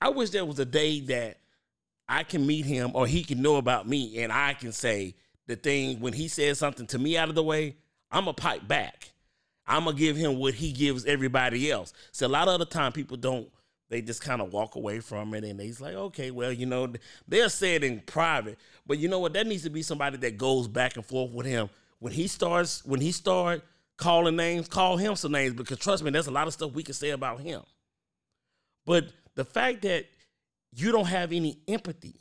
I 0.00 0.08
wish 0.08 0.30
there 0.30 0.44
was 0.44 0.58
a 0.58 0.64
day 0.64 0.98
that 1.02 1.38
I 2.08 2.24
can 2.24 2.44
meet 2.44 2.66
him 2.66 2.90
or 2.92 3.06
he 3.06 3.22
can 3.22 3.40
know 3.40 3.54
about 3.54 3.86
me 3.86 4.20
and 4.20 4.32
I 4.32 4.54
can 4.54 4.72
say 4.72 5.14
the 5.46 5.54
thing 5.54 6.00
when 6.00 6.12
he 6.12 6.26
says 6.26 6.58
something 6.58 6.88
to 6.88 6.98
me 6.98 7.16
out 7.16 7.28
of 7.28 7.36
the 7.36 7.42
way, 7.44 7.76
I'm 8.10 8.24
going 8.24 8.34
to 8.34 8.42
pipe 8.42 8.66
back. 8.66 9.12
I'm 9.64 9.84
going 9.84 9.94
to 9.94 10.02
give 10.02 10.16
him 10.16 10.40
what 10.40 10.54
he 10.54 10.72
gives 10.72 11.04
everybody 11.04 11.70
else. 11.70 11.92
So 12.10 12.26
a 12.26 12.28
lot 12.28 12.48
of 12.48 12.58
the 12.58 12.66
time 12.66 12.90
people 12.90 13.16
don't, 13.16 13.48
they 13.90 14.02
just 14.02 14.22
kind 14.22 14.42
of 14.42 14.52
walk 14.52 14.74
away 14.74 14.98
from 14.98 15.34
it 15.34 15.44
and 15.44 15.60
they's 15.60 15.80
like, 15.80 15.94
okay, 15.94 16.32
well, 16.32 16.50
you 16.50 16.66
know, 16.66 16.92
they'll 17.28 17.48
say 17.48 17.76
it 17.76 17.84
in 17.84 18.00
private. 18.00 18.58
But 18.88 18.98
you 18.98 19.06
know 19.06 19.20
what? 19.20 19.34
That 19.34 19.46
needs 19.46 19.62
to 19.62 19.70
be 19.70 19.82
somebody 19.82 20.16
that 20.16 20.36
goes 20.36 20.66
back 20.66 20.96
and 20.96 21.06
forth 21.06 21.30
with 21.30 21.46
him. 21.46 21.70
When 22.00 22.12
he 22.12 22.26
starts, 22.26 22.84
when 22.84 23.00
he 23.00 23.12
start 23.12 23.62
calling 23.96 24.36
names, 24.36 24.68
call 24.68 24.96
him 24.96 25.16
some 25.16 25.32
names 25.32 25.54
because 25.54 25.78
trust 25.78 26.02
me, 26.02 26.10
there's 26.10 26.26
a 26.26 26.32
lot 26.32 26.46
of 26.46 26.52
stuff 26.52 26.72
we 26.72 26.82
can 26.82 26.94
say 26.94 27.10
about 27.10 27.40
him. 27.40 27.62
But 28.86 29.06
the 29.34 29.44
fact 29.44 29.82
that 29.82 30.06
you 30.72 30.92
don't 30.92 31.06
have 31.06 31.32
any 31.32 31.58
empathy, 31.68 32.20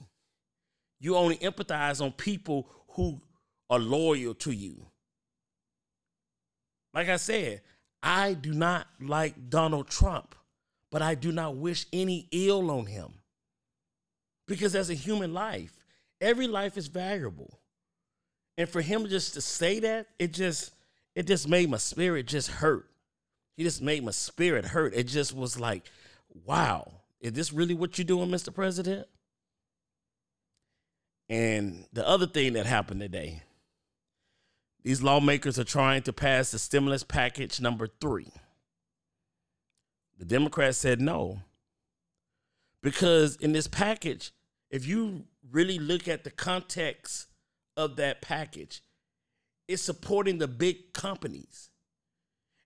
you 0.99 1.15
only 1.15 1.37
empathize 1.37 2.01
on 2.01 2.11
people 2.11 2.69
who 2.89 3.21
are 3.69 3.79
loyal 3.79 4.33
to 4.35 4.51
you. 4.51 4.85
Like 6.93 7.09
I 7.09 7.17
said, 7.17 7.61
I 8.01 8.33
do 8.33 8.53
not 8.53 8.87
like 9.01 9.49
Donald 9.49 9.87
Trump, 9.87 10.35
but 10.91 11.01
I 11.01 11.15
do 11.15 11.31
not 11.31 11.55
wish 11.55 11.87
any 11.91 12.27
ill 12.31 12.69
on 12.69 12.85
him. 12.85 13.13
Because 14.47 14.75
as 14.75 14.89
a 14.89 14.93
human 14.93 15.33
life, 15.33 15.73
every 16.21 16.47
life 16.47 16.77
is 16.77 16.87
valuable. 16.87 17.59
And 18.57 18.69
for 18.69 18.81
him 18.81 19.07
just 19.07 19.33
to 19.33 19.41
say 19.41 19.79
that, 19.79 20.07
it 20.19 20.33
just 20.33 20.71
it 21.15 21.27
just 21.27 21.47
made 21.47 21.69
my 21.69 21.77
spirit 21.77 22.27
just 22.27 22.49
hurt. 22.49 22.89
He 23.55 23.63
just 23.63 23.81
made 23.81 24.03
my 24.03 24.11
spirit 24.11 24.65
hurt. 24.65 24.93
It 24.95 25.03
just 25.03 25.35
was 25.35 25.59
like, 25.59 25.89
wow, 26.45 26.91
is 27.21 27.33
this 27.33 27.53
really 27.53 27.75
what 27.75 27.97
you're 27.97 28.05
doing, 28.05 28.29
Mr. 28.29 28.53
President? 28.53 29.07
And 31.29 31.85
the 31.93 32.07
other 32.07 32.27
thing 32.27 32.53
that 32.53 32.65
happened 32.65 32.99
today, 32.99 33.43
these 34.83 35.01
lawmakers 35.01 35.57
are 35.57 35.63
trying 35.63 36.01
to 36.03 36.13
pass 36.13 36.51
the 36.51 36.59
stimulus 36.59 37.03
package 37.03 37.61
number 37.61 37.87
three. 38.01 38.31
The 40.17 40.25
Democrats 40.25 40.77
said 40.77 40.99
no. 40.99 41.39
Because 42.81 43.37
in 43.37 43.53
this 43.53 43.67
package, 43.67 44.31
if 44.69 44.85
you 44.85 45.23
really 45.51 45.79
look 45.79 46.07
at 46.07 46.23
the 46.23 46.31
context 46.31 47.27
of 47.77 47.95
that 47.95 48.21
package, 48.21 48.81
it's 49.73 49.81
supporting 49.81 50.37
the 50.37 50.47
big 50.47 50.93
companies. 50.93 51.69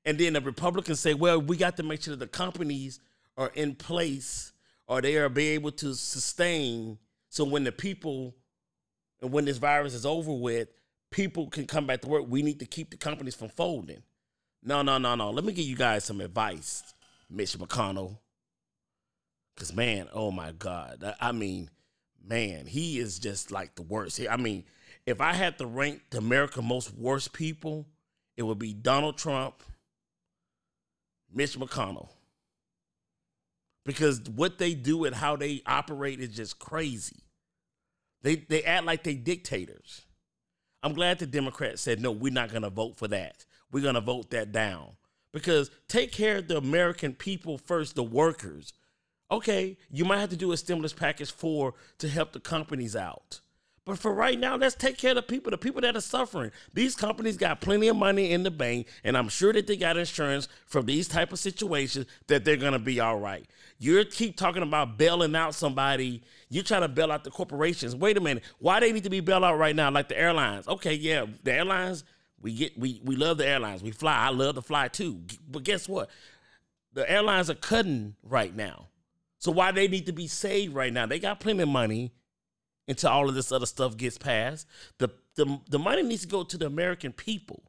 And 0.06 0.18
then 0.18 0.34
the 0.34 0.42
Republicans 0.42 1.00
say, 1.00 1.14
well, 1.14 1.42
we 1.42 1.58
got 1.58 1.78
to 1.78 1.84
make 1.84 2.02
sure 2.04 2.16
that 2.16 2.20
the 2.20 2.28
companies 2.28 3.00
are 3.36 3.52
in 3.56 3.76
place 3.76 4.54
or 4.88 5.02
they 5.02 5.18
are 5.18 5.28
be 5.30 5.48
able 5.50 5.72
to 5.72 5.94
sustain 5.94 6.98
so 7.30 7.44
when 7.44 7.64
the 7.64 7.72
people 7.72 8.36
and 9.22 9.32
when 9.32 9.46
this 9.46 9.58
virus 9.58 9.94
is 9.94 10.06
over 10.06 10.32
with, 10.32 10.70
people 11.12 11.48
can 11.48 11.66
come 11.66 11.86
back 11.88 12.02
to 12.02 12.08
work. 12.08 12.26
We 12.28 12.42
need 12.42 12.60
to 12.60 12.66
keep 12.66 12.92
the 12.92 12.98
companies 12.98 13.36
from 13.36 13.50
folding. 13.50 14.02
No, 14.64 14.82
no, 14.82 14.98
no, 14.98 15.16
no. 15.16 15.32
Let 15.32 15.44
me 15.44 15.54
give 15.54 15.66
you 15.66 15.76
guys 15.76 16.04
some 16.06 16.22
advice, 16.22 16.84
Mitch 17.30 17.58
McConnell. 17.58 18.18
Cause 19.56 19.74
man, 19.74 20.08
oh 20.14 20.32
my 20.32 20.52
God. 20.52 21.04
I- 21.04 21.30
I 21.30 21.32
mean, 21.32 21.70
man, 22.24 22.66
he 22.66 23.00
is 23.00 23.20
just 23.20 23.52
like 23.52 23.76
the 23.76 23.82
worst. 23.82 24.20
I 24.30 24.38
mean, 24.38 24.64
if 25.08 25.22
I 25.22 25.34
had 25.34 25.58
to 25.58 25.66
rank 25.66 26.02
the 26.12 26.18
America 26.18 26.62
most 26.62 26.94
worst 26.94 27.32
people, 27.32 27.88
it 28.36 28.44
would 28.44 28.60
be 28.60 28.74
Donald 28.74 29.18
Trump, 29.18 29.64
Mitch 31.34 31.58
McConnell. 31.58 32.10
Because 33.86 34.22
what 34.30 34.58
they 34.58 34.74
do 34.74 35.06
and 35.06 35.16
how 35.16 35.38
they 35.38 35.64
operate 35.66 36.20
is 36.20 36.36
just 36.36 36.60
crazy. 36.60 37.24
They 38.22 38.36
they 38.36 38.64
act 38.64 38.86
like 38.86 39.04
they 39.04 39.16
dictators. 39.16 40.02
I'm 40.84 40.94
glad 40.94 41.20
the 41.20 41.26
Democrats 41.26 41.82
said 41.82 42.02
no, 42.02 42.12
we're 42.12 42.34
not 42.34 42.52
gonna 42.52 42.70
vote 42.70 42.98
for 42.98 43.08
that. 43.08 43.46
We're 43.72 43.84
gonna 43.84 44.02
vote 44.02 44.30
that 44.32 44.52
down. 44.52 44.92
Because 45.32 45.72
take 45.88 46.12
care 46.12 46.38
of 46.38 46.50
the 46.50 46.58
American 46.58 47.14
people 47.14 47.58
first, 47.58 47.96
the 47.96 48.04
workers. 48.04 48.74
Okay, 49.32 49.78
you 49.90 50.04
might 50.04 50.20
have 50.20 50.30
to 50.30 50.38
do 50.38 50.52
a 50.52 50.58
stimulus 50.58 50.94
package 50.94 51.32
for 51.32 51.76
to 52.00 52.10
help 52.10 52.34
the 52.34 52.40
companies 52.42 52.96
out. 52.96 53.40
But 53.88 53.98
for 53.98 54.14
right 54.14 54.38
now, 54.38 54.58
let's 54.58 54.76
take 54.76 54.98
care 54.98 55.12
of 55.12 55.16
the 55.16 55.22
people, 55.22 55.50
the 55.50 55.58
people 55.58 55.80
that 55.80 55.96
are 55.96 56.02
suffering. 56.02 56.52
These 56.74 56.94
companies 56.94 57.38
got 57.38 57.62
plenty 57.62 57.88
of 57.88 57.96
money 57.96 58.34
in 58.34 58.44
the 58.44 58.52
bank, 58.52 58.88
and 59.06 59.18
I'm 59.18 59.30
sure 59.30 59.54
that 59.54 59.66
they 59.66 59.78
got 59.78 59.96
insurance 59.96 60.50
from 60.66 60.86
these 60.86 61.08
type 61.08 61.32
of 61.32 61.40
situations 61.40 62.06
that 62.28 62.44
they're 62.44 62.58
gonna 62.58 62.80
be 62.80 63.00
all 63.00 63.18
right. 63.18 63.48
You 63.80 64.04
keep 64.04 64.36
talking 64.36 64.62
about 64.62 64.98
bailing 64.98 65.34
out 65.38 65.56
somebody. 65.56 66.22
You're 66.50 66.66
trying 66.66 66.82
to 66.82 66.90
bail 66.90 67.14
out 67.14 67.24
the 67.24 67.32
corporations. 67.32 67.96
Wait 67.96 68.18
a 68.18 68.20
minute, 68.20 68.44
why 68.60 68.82
they 68.82 68.92
need 68.92 69.06
to 69.06 69.10
be 69.10 69.22
bailed 69.22 69.46
out 69.46 69.58
right 69.58 69.76
now, 69.76 69.90
like 69.90 70.10
the 70.10 70.20
airlines? 70.20 70.68
Okay, 70.68 70.94
yeah, 70.94 71.26
the 71.44 71.54
airlines. 71.54 72.04
We 72.42 72.54
get 72.56 72.78
we 72.78 73.00
we 73.06 73.16
love 73.16 73.38
the 73.38 73.48
airlines. 73.48 73.84
We 73.84 73.92
fly. 73.92 74.18
I 74.18 74.32
love 74.32 74.56
to 74.56 74.62
fly 74.62 74.90
too. 74.90 75.22
But 75.50 75.64
guess 75.64 75.88
what? 75.88 76.10
The 76.92 77.10
airlines 77.10 77.50
are 77.50 77.56
cutting 77.56 78.16
right 78.22 78.54
now. 78.54 78.90
So 79.40 79.50
why 79.50 79.72
they 79.72 79.88
need 79.88 80.08
to 80.08 80.14
be 80.14 80.28
saved 80.28 80.76
right 80.76 80.92
now? 80.92 81.06
They 81.06 81.20
got 81.20 81.40
plenty 81.40 81.64
of 81.64 81.70
money 81.70 82.12
until 82.88 83.10
all 83.10 83.30
of 83.30 83.36
this 83.36 83.52
other 83.52 83.66
stuff 83.66 83.98
gets 83.98 84.18
passed. 84.18 84.68
The, 84.98 85.10
the, 85.36 85.60
the 85.70 85.80
money 85.80 86.04
needs 86.04 86.22
to 86.22 86.28
go 86.28 86.44
to 86.44 86.58
the 86.58 86.68
American 86.68 87.12
people, 87.12 87.64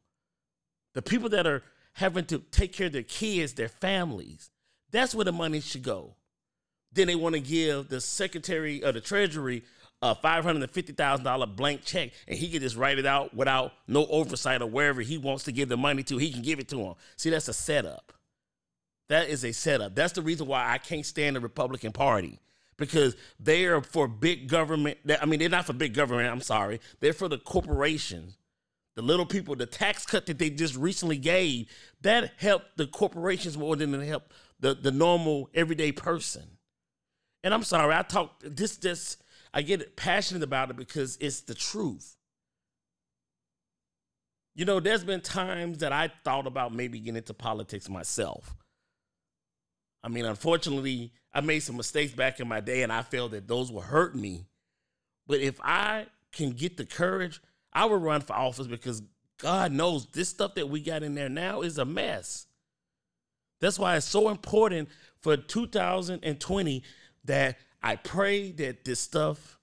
the 0.94 1.02
people 1.02 1.28
that 1.30 1.46
are 1.46 1.62
having 1.94 2.24
to 2.26 2.38
take 2.38 2.72
care 2.72 2.86
of 2.86 2.92
their 2.92 3.02
kids, 3.02 3.54
their 3.54 3.68
families. 3.68 4.50
That's 4.90 5.14
where 5.14 5.24
the 5.24 5.32
money 5.32 5.60
should 5.60 5.82
go. 5.82 6.14
Then 6.92 7.08
they 7.08 7.16
want 7.16 7.34
to 7.34 7.40
give 7.40 7.88
the 7.88 8.00
Secretary 8.00 8.82
of 8.82 8.94
the 8.94 9.00
Treasury 9.00 9.62
a 10.00 10.14
five 10.14 10.44
hundred 10.44 10.62
and 10.62 10.70
fifty 10.70 10.92
thousand 10.92 11.24
dollar 11.24 11.46
blank 11.46 11.84
check, 11.84 12.12
and 12.26 12.38
he 12.38 12.48
can 12.48 12.60
just 12.60 12.76
write 12.76 12.98
it 12.98 13.06
out 13.06 13.34
without 13.34 13.72
no 13.88 14.06
oversight 14.06 14.62
or 14.62 14.66
wherever 14.66 15.00
he 15.02 15.18
wants 15.18 15.44
to 15.44 15.52
give 15.52 15.68
the 15.68 15.76
money 15.76 16.02
to. 16.04 16.16
He 16.16 16.32
can 16.32 16.40
give 16.40 16.60
it 16.60 16.68
to 16.68 16.80
him. 16.80 16.94
See, 17.16 17.30
that's 17.30 17.48
a 17.48 17.52
setup. 17.52 18.12
That 19.08 19.28
is 19.28 19.44
a 19.44 19.52
setup. 19.52 19.94
That's 19.94 20.12
the 20.12 20.22
reason 20.22 20.46
why 20.46 20.70
I 20.70 20.78
can't 20.78 21.04
stand 21.04 21.36
the 21.36 21.40
Republican 21.40 21.92
Party 21.92 22.38
because 22.78 23.16
they 23.38 23.66
are 23.66 23.82
for 23.82 24.08
big 24.08 24.48
government. 24.48 24.98
I 25.20 25.26
mean, 25.26 25.40
they're 25.40 25.48
not 25.48 25.66
for 25.66 25.72
big 25.74 25.92
government. 25.92 26.28
I'm 26.28 26.40
sorry. 26.40 26.80
They're 27.00 27.12
for 27.12 27.28
the 27.28 27.38
corporations, 27.38 28.38
the 28.94 29.02
little 29.02 29.26
people. 29.26 29.56
The 29.56 29.66
tax 29.66 30.06
cut 30.06 30.26
that 30.26 30.38
they 30.38 30.48
just 30.48 30.76
recently 30.76 31.18
gave 31.18 31.68
that 32.00 32.32
helped 32.38 32.76
the 32.76 32.86
corporations 32.86 33.58
more 33.58 33.76
than 33.76 33.94
it 33.94 34.06
helped 34.06 34.32
the 34.60 34.74
the 34.74 34.92
normal 34.92 35.50
everyday 35.54 35.92
person. 35.92 36.44
And 37.44 37.52
I'm 37.52 37.64
sorry, 37.64 37.94
I 37.94 38.02
talk 38.02 38.40
this 38.42 38.76
this 38.76 39.18
I 39.52 39.62
get 39.62 39.96
passionate 39.96 40.42
about 40.42 40.70
it 40.70 40.76
because 40.76 41.18
it's 41.20 41.40
the 41.42 41.54
truth. 41.54 42.16
You 44.54 44.64
know, 44.64 44.80
there's 44.80 45.04
been 45.04 45.20
times 45.20 45.78
that 45.78 45.92
I 45.92 46.10
thought 46.24 46.46
about 46.46 46.74
maybe 46.74 46.98
getting 46.98 47.16
into 47.16 47.34
politics 47.34 47.88
myself. 47.88 48.56
I 50.02 50.08
mean, 50.08 50.24
unfortunately, 50.24 51.12
I 51.32 51.40
made 51.40 51.60
some 51.60 51.76
mistakes 51.76 52.12
back 52.12 52.40
in 52.40 52.48
my 52.48 52.60
day 52.60 52.82
and 52.82 52.92
I 52.92 53.02
felt 53.02 53.32
that 53.32 53.48
those 53.48 53.70
were 53.70 53.82
hurt 53.82 54.14
me. 54.14 54.46
But 55.26 55.40
if 55.40 55.60
I 55.62 56.06
can 56.32 56.52
get 56.52 56.76
the 56.76 56.86
courage, 56.86 57.40
I 57.72 57.84
would 57.84 58.02
run 58.02 58.20
for 58.20 58.34
office 58.34 58.66
because 58.66 59.02
God 59.38 59.72
knows 59.72 60.06
this 60.06 60.28
stuff 60.28 60.54
that 60.54 60.68
we 60.68 60.80
got 60.80 61.02
in 61.02 61.14
there 61.14 61.28
now 61.28 61.62
is 61.62 61.78
a 61.78 61.84
mess. 61.84 62.46
That's 63.60 63.78
why 63.78 63.96
it's 63.96 64.06
so 64.06 64.28
important 64.28 64.88
for 65.20 65.36
2020 65.36 66.82
that 67.24 67.58
I 67.82 67.96
pray 67.96 68.52
that 68.52 68.84
this 68.84 69.00
stuff 69.00 69.58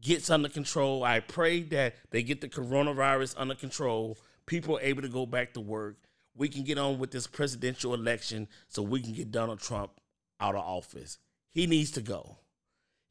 gets 0.00 0.30
under 0.30 0.48
control. 0.48 1.04
I 1.04 1.20
pray 1.20 1.62
that 1.62 1.96
they 2.10 2.22
get 2.22 2.40
the 2.40 2.48
coronavirus 2.48 3.34
under 3.38 3.54
control. 3.54 4.18
People 4.46 4.76
are 4.76 4.82
able 4.82 5.02
to 5.02 5.08
go 5.08 5.26
back 5.26 5.54
to 5.54 5.60
work. 5.60 5.96
We 6.36 6.48
can 6.48 6.64
get 6.64 6.78
on 6.78 6.98
with 6.98 7.10
this 7.10 7.26
presidential 7.26 7.94
election 7.94 8.48
so 8.68 8.82
we 8.82 9.00
can 9.00 9.12
get 9.12 9.30
Donald 9.30 9.60
Trump 9.60 9.92
out 10.40 10.54
of 10.54 10.62
office. 10.62 11.18
He 11.52 11.66
needs 11.66 11.92
to 11.92 12.02
go. 12.02 12.38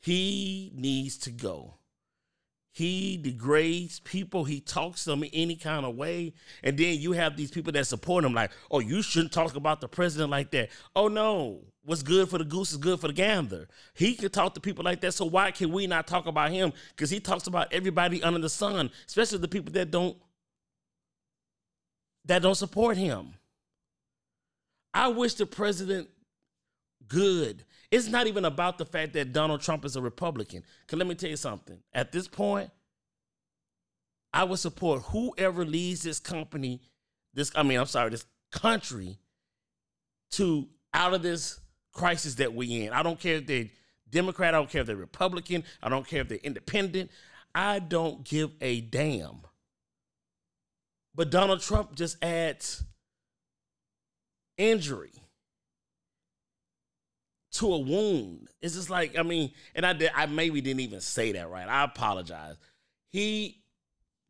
He 0.02 0.72
needs 0.76 1.18
to 1.20 1.32
go. 1.32 1.76
He 2.74 3.18
degrades 3.18 4.00
people. 4.00 4.46
He 4.46 4.60
talks 4.60 5.04
to 5.04 5.12
them 5.12 5.24
in 5.24 5.30
any 5.32 5.56
kind 5.56 5.86
of 5.86 5.96
way. 5.96 6.34
And 6.64 6.78
then 6.78 7.00
you 7.00 7.12
have 7.12 7.38
these 7.38 7.52
people 7.52 7.72
that 7.74 7.86
support 7.86 8.26
him, 8.26 8.34
like, 8.34 8.52
oh, 8.72 8.80
you 8.80 9.04
shouldn't 9.04 9.32
talk 9.32 9.56
about 9.56 9.80
the 9.80 9.88
president 9.88 10.32
like 10.32 10.50
that. 10.52 10.70
Oh, 10.96 11.08
no. 11.08 11.62
What's 11.86 12.02
good 12.02 12.30
for 12.30 12.40
the 12.40 12.44
goose 12.44 12.72
is 12.72 12.78
good 12.78 13.00
for 13.00 13.08
the 13.08 13.14
gander. 13.14 13.68
He 13.94 14.16
can 14.16 14.32
talk 14.32 14.56
to 14.56 14.60
people 14.60 14.84
like 14.84 15.02
that. 15.02 15.14
So 15.14 15.26
why 15.26 15.52
can 15.52 15.72
we 15.72 15.86
not 15.86 16.08
talk 16.08 16.26
about 16.26 16.52
him? 16.52 16.74
Because 16.90 17.12
he 17.12 17.20
talks 17.20 17.46
about 17.46 17.72
everybody 17.72 18.24
under 18.24 18.40
the 18.40 18.50
sun, 18.50 18.90
especially 19.06 19.38
the 19.38 19.48
people 19.48 19.72
that 19.74 19.92
don't 19.92 20.18
that 22.26 22.42
don't 22.42 22.56
support 22.56 22.98
him. 22.98 23.34
I 24.94 25.08
wish 25.08 25.34
the 25.34 25.46
president 25.46 26.10
good. 27.08 27.64
It's 27.92 28.08
not 28.08 28.28
even 28.28 28.46
about 28.46 28.78
the 28.78 28.86
fact 28.86 29.14
that 29.14 29.34
Donald 29.34 29.62
Trump 29.62 29.86
is 29.86 29.96
a 29.96 30.02
Republican. 30.02 30.64
Because 30.82 30.98
let 30.98 31.08
me 31.08 31.16
tell 31.16 31.30
you 31.30 31.38
something. 31.38 31.78
At 31.94 32.12
this 32.12 32.28
point, 32.28 32.70
I 34.34 34.44
would 34.44 34.60
support 34.60 35.04
whoever 35.04 35.64
leads 35.66 36.02
this 36.02 36.20
company, 36.20 36.82
this, 37.34 37.52
I 37.56 37.64
mean, 37.64 37.80
I'm 37.80 37.86
sorry, 37.86 38.10
this 38.10 38.26
country 38.52 39.18
to 40.32 40.68
out 40.94 41.14
of 41.14 41.22
this 41.22 41.60
crisis 41.92 42.36
that 42.36 42.54
we're 42.54 42.88
in. 42.88 42.94
I 42.94 43.04
don't 43.04 43.20
care 43.20 43.36
if 43.38 43.48
they're 43.48 43.70
Democrat, 44.10 44.54
I 44.54 44.58
don't 44.58 44.70
care 44.70 44.82
if 44.82 44.88
they're 44.88 44.96
Republican, 44.96 45.64
I 45.82 45.90
don't 45.90 46.08
care 46.08 46.22
if 46.22 46.30
they're 46.30 46.38
independent. 46.40 47.12
I 47.56 47.80
don't 47.80 48.24
give 48.24 48.52
a 48.62 48.82
damn. 48.82 49.42
But 51.16 51.30
Donald 51.30 51.62
Trump 51.62 51.96
just 51.96 52.24
adds 52.24 52.84
injury 54.58 55.12
to 57.54 57.74
a 57.74 57.80
wound. 57.80 58.50
It's 58.62 58.76
just 58.76 58.90
like, 58.90 59.18
I 59.18 59.24
mean, 59.24 59.52
and 59.76 59.86
I 59.86 59.94
did 59.94 60.12
I 60.16 60.26
maybe 60.26 60.62
didn't 60.62 60.82
even 60.82 61.02
say 61.02 61.32
that 61.34 61.50
right. 61.50 61.68
I 61.68 61.84
apologize. 61.84 62.56
He 63.12 63.64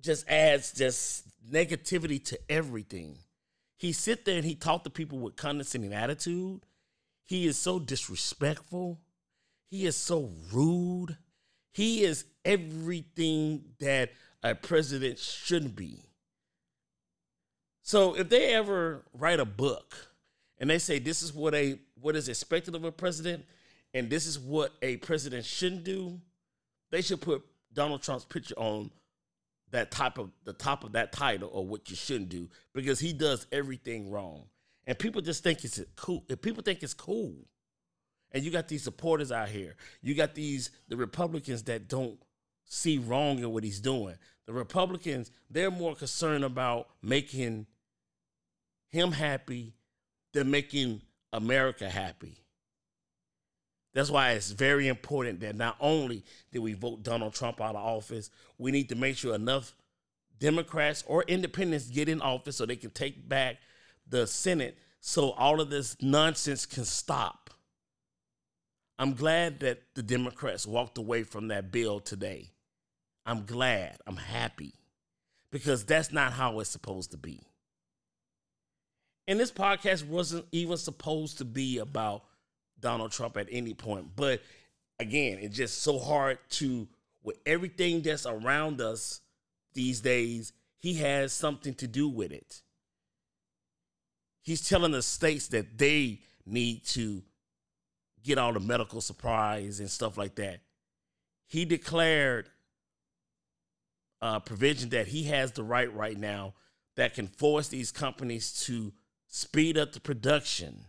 just 0.01 0.27
adds 0.29 0.73
just 0.73 1.23
negativity 1.49 2.23
to 2.25 2.39
everything. 2.49 3.17
He 3.77 3.93
sit 3.93 4.25
there 4.25 4.35
and 4.37 4.45
he 4.45 4.55
talk 4.55 4.83
to 4.83 4.89
people 4.89 5.19
with 5.19 5.35
condescending 5.35 5.93
attitude. 5.93 6.65
He 7.25 7.47
is 7.47 7.57
so 7.57 7.79
disrespectful. 7.79 8.99
He 9.69 9.85
is 9.85 9.95
so 9.95 10.31
rude. 10.51 11.17
He 11.73 12.03
is 12.03 12.25
everything 12.45 13.63
that 13.79 14.11
a 14.43 14.53
president 14.53 15.17
shouldn't 15.17 15.75
be. 15.75 16.03
So 17.83 18.15
if 18.15 18.29
they 18.29 18.53
ever 18.53 19.03
write 19.13 19.41
a 19.41 19.45
book 19.45 19.93
and 20.57 20.69
they 20.69 20.79
say 20.79 20.99
this 20.99 21.21
is 21.21 21.33
what 21.33 21.53
a 21.53 21.77
what 21.99 22.15
is 22.15 22.29
expected 22.29 22.75
of 22.75 22.85
a 22.85 22.91
president 22.91 23.45
and 23.93 24.09
this 24.09 24.25
is 24.25 24.39
what 24.39 24.71
a 24.81 24.97
president 24.97 25.45
shouldn't 25.45 25.83
do, 25.83 26.19
they 26.91 27.01
should 27.01 27.19
put 27.19 27.43
Donald 27.73 28.01
Trump's 28.01 28.23
picture 28.23 28.55
on 28.55 28.89
that 29.71 29.91
type 29.91 30.17
of 30.17 30.31
the 30.45 30.53
top 30.53 30.85
of 30.85 30.93
that 30.93 31.11
title 31.11 31.49
or 31.51 31.65
what 31.65 31.89
you 31.89 31.95
shouldn't 31.97 32.29
do 32.29 32.49
because 32.73 32.99
he 32.99 33.11
does 33.11 33.47
everything 33.51 34.09
wrong. 34.09 34.45
And 34.87 34.97
people 34.97 35.21
just 35.21 35.43
think 35.43 35.65
it's 35.65 35.81
cool. 35.97 36.23
If 36.29 36.41
people 36.41 36.63
think 36.63 36.83
it's 36.83 36.93
cool. 36.93 37.35
And 38.31 38.43
you 38.43 38.49
got 38.49 38.67
these 38.67 38.81
supporters 38.81 39.31
out 39.31 39.49
here. 39.49 39.75
You 40.01 40.15
got 40.15 40.35
these 40.35 40.71
the 40.87 40.95
Republicans 40.95 41.63
that 41.63 41.89
don't 41.89 42.17
see 42.65 42.97
wrong 42.97 43.39
in 43.39 43.51
what 43.51 43.63
he's 43.65 43.81
doing. 43.81 44.15
The 44.45 44.53
Republicans, 44.53 45.31
they're 45.49 45.69
more 45.69 45.95
concerned 45.95 46.43
about 46.43 46.87
making 47.01 47.67
him 48.93 49.11
happy 49.11 49.73
than 50.33 50.51
making 50.51 51.01
America 51.33 51.89
happy. 51.89 52.37
That's 53.95 54.11
why 54.11 54.31
it's 54.31 54.51
very 54.51 54.87
important 54.87 55.39
that 55.41 55.55
not 55.55 55.77
only 55.79 56.23
did 56.51 56.59
we 56.59 56.73
vote 56.73 57.01
Donald 57.01 57.33
Trump 57.33 57.59
out 57.59 57.75
of 57.75 57.83
office, 57.83 58.29
we 58.59 58.71
need 58.71 58.89
to 58.89 58.95
make 58.95 59.17
sure 59.17 59.33
enough 59.33 59.75
Democrats 60.39 61.03
or 61.07 61.23
independents 61.23 61.89
get 61.89 62.07
in 62.07 62.21
office 62.21 62.57
so 62.57 62.65
they 62.65 62.75
can 62.75 62.91
take 62.91 63.27
back 63.27 63.57
the 64.07 64.27
Senate 64.27 64.77
so 64.99 65.31
all 65.31 65.59
of 65.59 65.71
this 65.71 65.97
nonsense 65.99 66.65
can 66.67 66.85
stop. 66.85 67.49
I'm 68.99 69.13
glad 69.13 69.59
that 69.61 69.81
the 69.95 70.03
Democrats 70.03 70.67
walked 70.67 70.99
away 70.99 71.23
from 71.23 71.47
that 71.47 71.71
bill 71.71 71.99
today. 71.99 72.51
I'm 73.25 73.45
glad. 73.45 73.97
I'm 74.05 74.17
happy 74.17 74.75
because 75.51 75.83
that's 75.83 76.11
not 76.11 76.33
how 76.33 76.59
it's 76.59 76.69
supposed 76.69 77.11
to 77.11 77.17
be. 77.17 77.41
And 79.27 79.39
this 79.39 79.51
podcast 79.51 80.07
wasn't 80.07 80.45
even 80.51 80.77
supposed 80.77 81.37
to 81.37 81.45
be 81.45 81.77
about 81.77 82.23
Donald 82.79 83.11
Trump 83.11 83.37
at 83.37 83.47
any 83.51 83.73
point. 83.73 84.15
But 84.15 84.41
again, 84.99 85.37
it's 85.41 85.55
just 85.55 85.81
so 85.81 85.97
hard 85.99 86.37
to, 86.51 86.87
with 87.23 87.37
everything 87.45 88.01
that's 88.01 88.25
around 88.25 88.81
us 88.81 89.21
these 89.73 90.01
days, 90.01 90.51
he 90.79 90.95
has 90.95 91.31
something 91.31 91.73
to 91.75 91.87
do 91.87 92.09
with 92.09 92.31
it. 92.31 92.61
He's 94.41 94.67
telling 94.67 94.91
the 94.91 95.01
states 95.01 95.47
that 95.47 95.77
they 95.77 96.19
need 96.45 96.85
to 96.87 97.23
get 98.23 98.37
all 98.37 98.51
the 98.51 98.59
medical 98.59 98.99
supplies 98.99 99.79
and 99.79 99.89
stuff 99.89 100.17
like 100.17 100.35
that. 100.35 100.59
He 101.47 101.63
declared 101.63 102.49
a 104.21 104.41
provision 104.41 104.89
that 104.89 105.07
he 105.07 105.23
has 105.25 105.53
the 105.53 105.63
right 105.63 105.93
right 105.93 106.17
now 106.17 106.53
that 106.95 107.13
can 107.13 107.27
force 107.27 107.69
these 107.69 107.91
companies 107.91 108.65
to 108.65 108.91
speed 109.35 109.79
up 109.79 109.91
the 109.91 109.99
production 109.99 110.85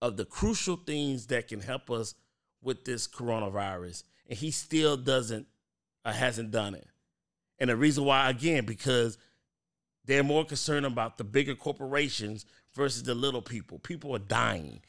of 0.00 0.16
the 0.16 0.24
crucial 0.24 0.76
things 0.76 1.26
that 1.26 1.48
can 1.48 1.60
help 1.60 1.90
us 1.90 2.14
with 2.62 2.84
this 2.84 3.08
coronavirus. 3.08 4.04
And 4.28 4.38
he 4.38 4.52
still 4.52 4.96
doesn't, 4.96 5.48
uh, 6.04 6.12
hasn't 6.12 6.52
done 6.52 6.76
it. 6.76 6.86
And 7.58 7.70
the 7.70 7.76
reason 7.76 8.04
why, 8.04 8.30
again, 8.30 8.64
because 8.64 9.18
they're 10.04 10.22
more 10.22 10.44
concerned 10.44 10.86
about 10.86 11.18
the 11.18 11.24
bigger 11.24 11.56
corporations 11.56 12.46
versus 12.72 13.02
the 13.02 13.16
little 13.16 13.42
people. 13.42 13.80
People 13.80 14.14
are 14.14 14.20
dying. 14.20 14.80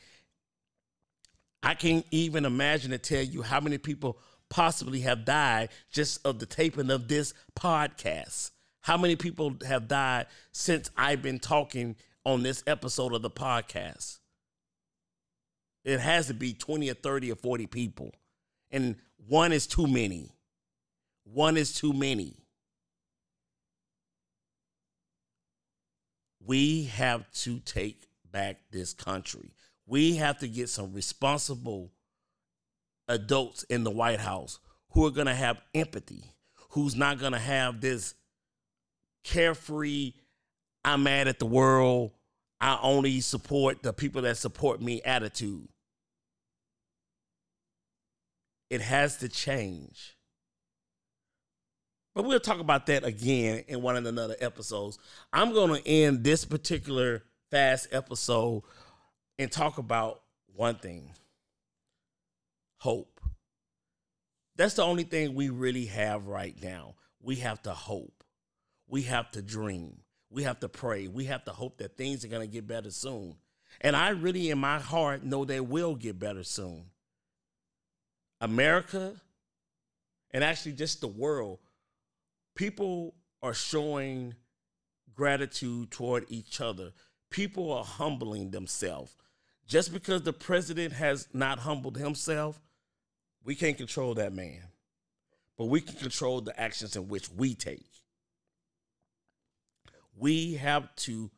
I 1.64 1.74
can't 1.74 2.06
even 2.12 2.46
imagine 2.46 2.92
to 2.92 3.00
tell 3.00 3.24
you 3.24 3.42
how 3.42 3.60
many 3.60 3.80
people 3.80 4.20
possibly 4.50 5.00
have 5.00 5.26
died 5.26 5.70
just 5.92 6.24
of 6.24 6.38
the 6.38 6.46
taping 6.46 6.92
of 6.92 7.08
this 7.08 7.34
podcast. 7.60 8.52
How 8.82 8.98
many 8.98 9.16
people 9.16 9.56
have 9.68 9.88
died 9.88 10.28
since 10.52 10.92
I've 10.96 11.24
been 11.24 11.40
talking 11.40 11.96
on 12.26 12.42
this 12.42 12.64
episode 12.66 13.14
of 13.14 13.22
the 13.22 13.30
podcast. 13.30 14.20
It 15.84 16.00
has 16.00 16.28
to 16.28 16.34
be 16.34 16.54
20 16.54 16.90
or 16.90 16.96
30 16.96 17.32
or 17.32 17.36
40 17.36 17.68
people. 17.68 18.12
And 18.72 18.96
one 19.28 19.52
is 19.52 19.68
too 19.68 19.88
many. 19.88 20.32
One 21.24 21.58
is 21.58 21.74
too 21.74 21.94
many. 21.94 22.36
We 26.44 26.86
have 26.86 27.32
to 27.44 27.60
take 27.60 28.08
back 28.32 28.58
this 28.72 28.94
country. 28.94 29.54
We 29.86 30.16
have 30.16 30.40
to 30.40 30.48
get 30.48 30.70
some 30.70 30.94
responsible 30.94 31.92
adults 33.08 33.64
in 33.64 33.84
the 33.84 33.92
White 33.92 34.20
House 34.20 34.60
who 34.90 35.06
are 35.06 35.12
going 35.12 35.28
to 35.28 35.36
have 35.36 35.62
empathy, 35.76 36.24
who's 36.72 36.96
not 36.96 37.20
going 37.20 37.34
to 37.34 37.40
have 37.40 37.82
this 37.82 38.16
carefree 39.24 40.14
I'm 40.86 41.02
mad 41.02 41.28
at 41.28 41.40
the 41.40 41.48
world. 41.48 42.12
I 42.60 42.80
only 42.82 43.22
support 43.22 43.84
the 43.84 43.94
people 43.94 44.22
that 44.24 44.38
support 44.38 44.82
me 44.82 45.02
attitude. 45.04 45.68
It 48.70 48.82
has 48.82 49.18
to 49.18 49.30
change. 49.30 50.18
But 52.16 52.24
we'll 52.24 52.40
talk 52.40 52.60
about 52.60 52.86
that 52.86 53.04
again 53.04 53.66
in 53.68 53.82
one 53.82 53.98
of 53.98 54.06
another 54.06 54.38
episodes. 54.40 54.98
I'm 55.34 55.54
going 55.54 55.82
to 55.82 55.88
end 55.88 56.24
this 56.24 56.46
particular 56.46 57.24
fast 57.52 57.90
episode 57.92 58.64
and 59.38 59.52
talk 59.52 59.78
about 59.78 60.22
one 60.56 60.76
thing 60.76 61.12
hope. 62.78 63.20
That's 64.56 64.76
the 64.76 64.84
only 64.84 65.04
thing 65.04 65.36
we 65.36 65.50
really 65.50 65.86
have 65.88 66.28
right 66.28 66.56
now. 66.62 66.96
We 67.22 67.38
have 67.38 67.62
to 67.64 67.72
hope, 67.74 68.24
we 68.88 69.02
have 69.04 69.32
to 69.32 69.42
dream. 69.42 70.05
We 70.30 70.44
have 70.44 70.60
to 70.62 70.70
pray. 70.70 71.08
We 71.08 71.26
have 71.26 71.46
to 71.46 71.52
hope 71.52 71.78
that 71.78 71.98
things 71.98 72.26
are 72.26 72.30
going 72.30 72.48
to 72.48 72.54
get 72.54 72.68
better 72.68 72.92
soon. 72.92 73.36
And 73.82 73.96
I 73.96 74.10
really, 74.10 74.50
in 74.50 74.58
my 74.58 74.80
heart, 74.80 75.24
know 75.24 75.46
they 75.46 75.60
will 75.60 75.96
get 75.96 76.20
better 76.20 76.44
soon. 76.44 76.86
America 78.42 79.14
and 80.32 80.44
actually 80.44 80.74
just 80.74 81.02
the 81.02 81.08
world, 81.08 81.60
people 82.56 83.16
are 83.42 83.54
showing 83.54 84.34
gratitude 85.14 85.92
toward 85.92 86.26
each 86.30 86.60
other. 86.60 86.92
People 87.30 87.72
are 87.72 87.86
humbling 87.86 88.52
themselves. 88.52 89.16
Just 89.68 89.94
because 89.94 90.24
the 90.24 90.34
president 90.34 90.94
has 90.94 91.28
not 91.34 91.60
humbled 91.60 91.98
himself, 91.98 92.60
we 93.44 93.56
can't 93.56 93.78
control 93.78 94.14
that 94.16 94.34
man. 94.34 94.62
But 95.58 95.66
we 95.66 95.82
can 95.82 95.96
control 95.96 96.42
the 96.42 96.60
actions 96.60 96.96
in 96.96 97.08
which 97.08 97.32
we 97.32 97.56
take. 97.56 97.90
We 100.18 100.56
have 100.56 100.96
to 100.98 101.30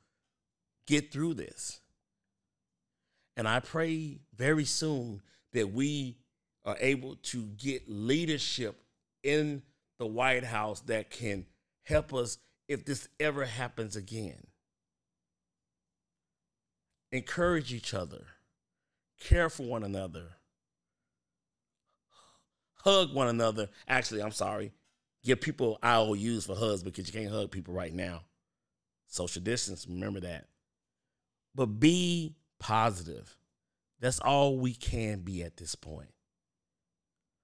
get 0.85 1.11
through 1.11 1.35
this. 1.35 1.81
And 3.35 3.47
I 3.47 3.59
pray 3.59 4.19
very 4.35 4.65
soon 4.65 5.21
that 5.53 5.71
we 5.71 6.17
are 6.65 6.77
able 6.79 7.15
to 7.15 7.43
get 7.57 7.83
leadership 7.87 8.81
in 9.23 9.61
the 9.99 10.05
White 10.05 10.43
House 10.43 10.81
that 10.81 11.09
can 11.09 11.45
help 11.83 12.13
us 12.13 12.37
if 12.67 12.85
this 12.85 13.07
ever 13.19 13.45
happens 13.45 13.95
again. 13.95 14.47
Encourage 17.11 17.73
each 17.73 17.93
other, 17.93 18.25
care 19.19 19.49
for 19.49 19.63
one 19.63 19.83
another, 19.83 20.25
hug 22.83 23.13
one 23.13 23.29
another. 23.29 23.69
Actually, 23.87 24.21
I'm 24.21 24.31
sorry, 24.31 24.73
give 25.23 25.39
people 25.39 25.79
IOUs 25.83 26.45
for 26.45 26.55
hugs 26.55 26.83
because 26.83 27.07
you 27.07 27.13
can't 27.19 27.33
hug 27.33 27.51
people 27.51 27.73
right 27.73 27.93
now. 27.93 28.23
Social 29.07 29.41
distance, 29.41 29.87
remember 29.87 30.19
that. 30.21 30.45
But 31.55 31.79
be 31.79 32.35
positive. 32.59 33.37
That's 33.99 34.19
all 34.19 34.57
we 34.57 34.73
can 34.73 35.21
be 35.21 35.43
at 35.43 35.57
this 35.57 35.75
point. 35.75 36.13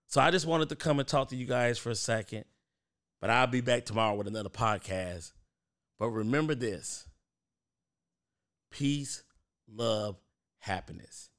So 0.07 0.21
I 0.21 0.29
just 0.29 0.45
wanted 0.45 0.69
to 0.69 0.75
come 0.75 0.99
and 0.99 1.07
talk 1.07 1.29
to 1.29 1.35
you 1.35 1.47
guys 1.47 1.79
for 1.79 1.89
a 1.89 1.95
second, 1.95 2.45
but 3.19 3.31
I'll 3.31 3.47
be 3.47 3.61
back 3.61 3.85
tomorrow 3.85 4.13
with 4.13 4.27
another 4.27 4.49
podcast. 4.49 5.31
But 5.97 6.09
remember 6.09 6.53
this 6.53 7.07
peace, 8.69 9.23
love, 9.71 10.17
happiness. 10.59 11.29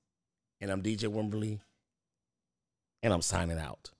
And 0.61 0.71
I'm 0.71 0.83
DJ 0.83 1.09
Wimberly, 1.13 1.61
and 3.03 3.13
I'm 3.13 3.23
signing 3.23 3.59
out. 3.59 3.91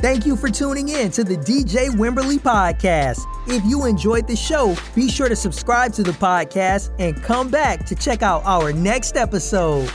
Thank 0.00 0.24
you 0.24 0.34
for 0.34 0.48
tuning 0.48 0.88
in 0.88 1.10
to 1.10 1.24
the 1.24 1.36
DJ 1.36 1.90
Wimberly 1.90 2.38
Podcast. 2.38 3.20
If 3.46 3.62
you 3.66 3.84
enjoyed 3.84 4.26
the 4.26 4.34
show, 4.34 4.74
be 4.94 5.10
sure 5.10 5.28
to 5.28 5.36
subscribe 5.36 5.92
to 5.92 6.02
the 6.02 6.12
podcast 6.12 6.90
and 6.98 7.22
come 7.22 7.50
back 7.50 7.84
to 7.84 7.94
check 7.94 8.22
out 8.22 8.42
our 8.46 8.72
next 8.72 9.18
episode. 9.18 9.90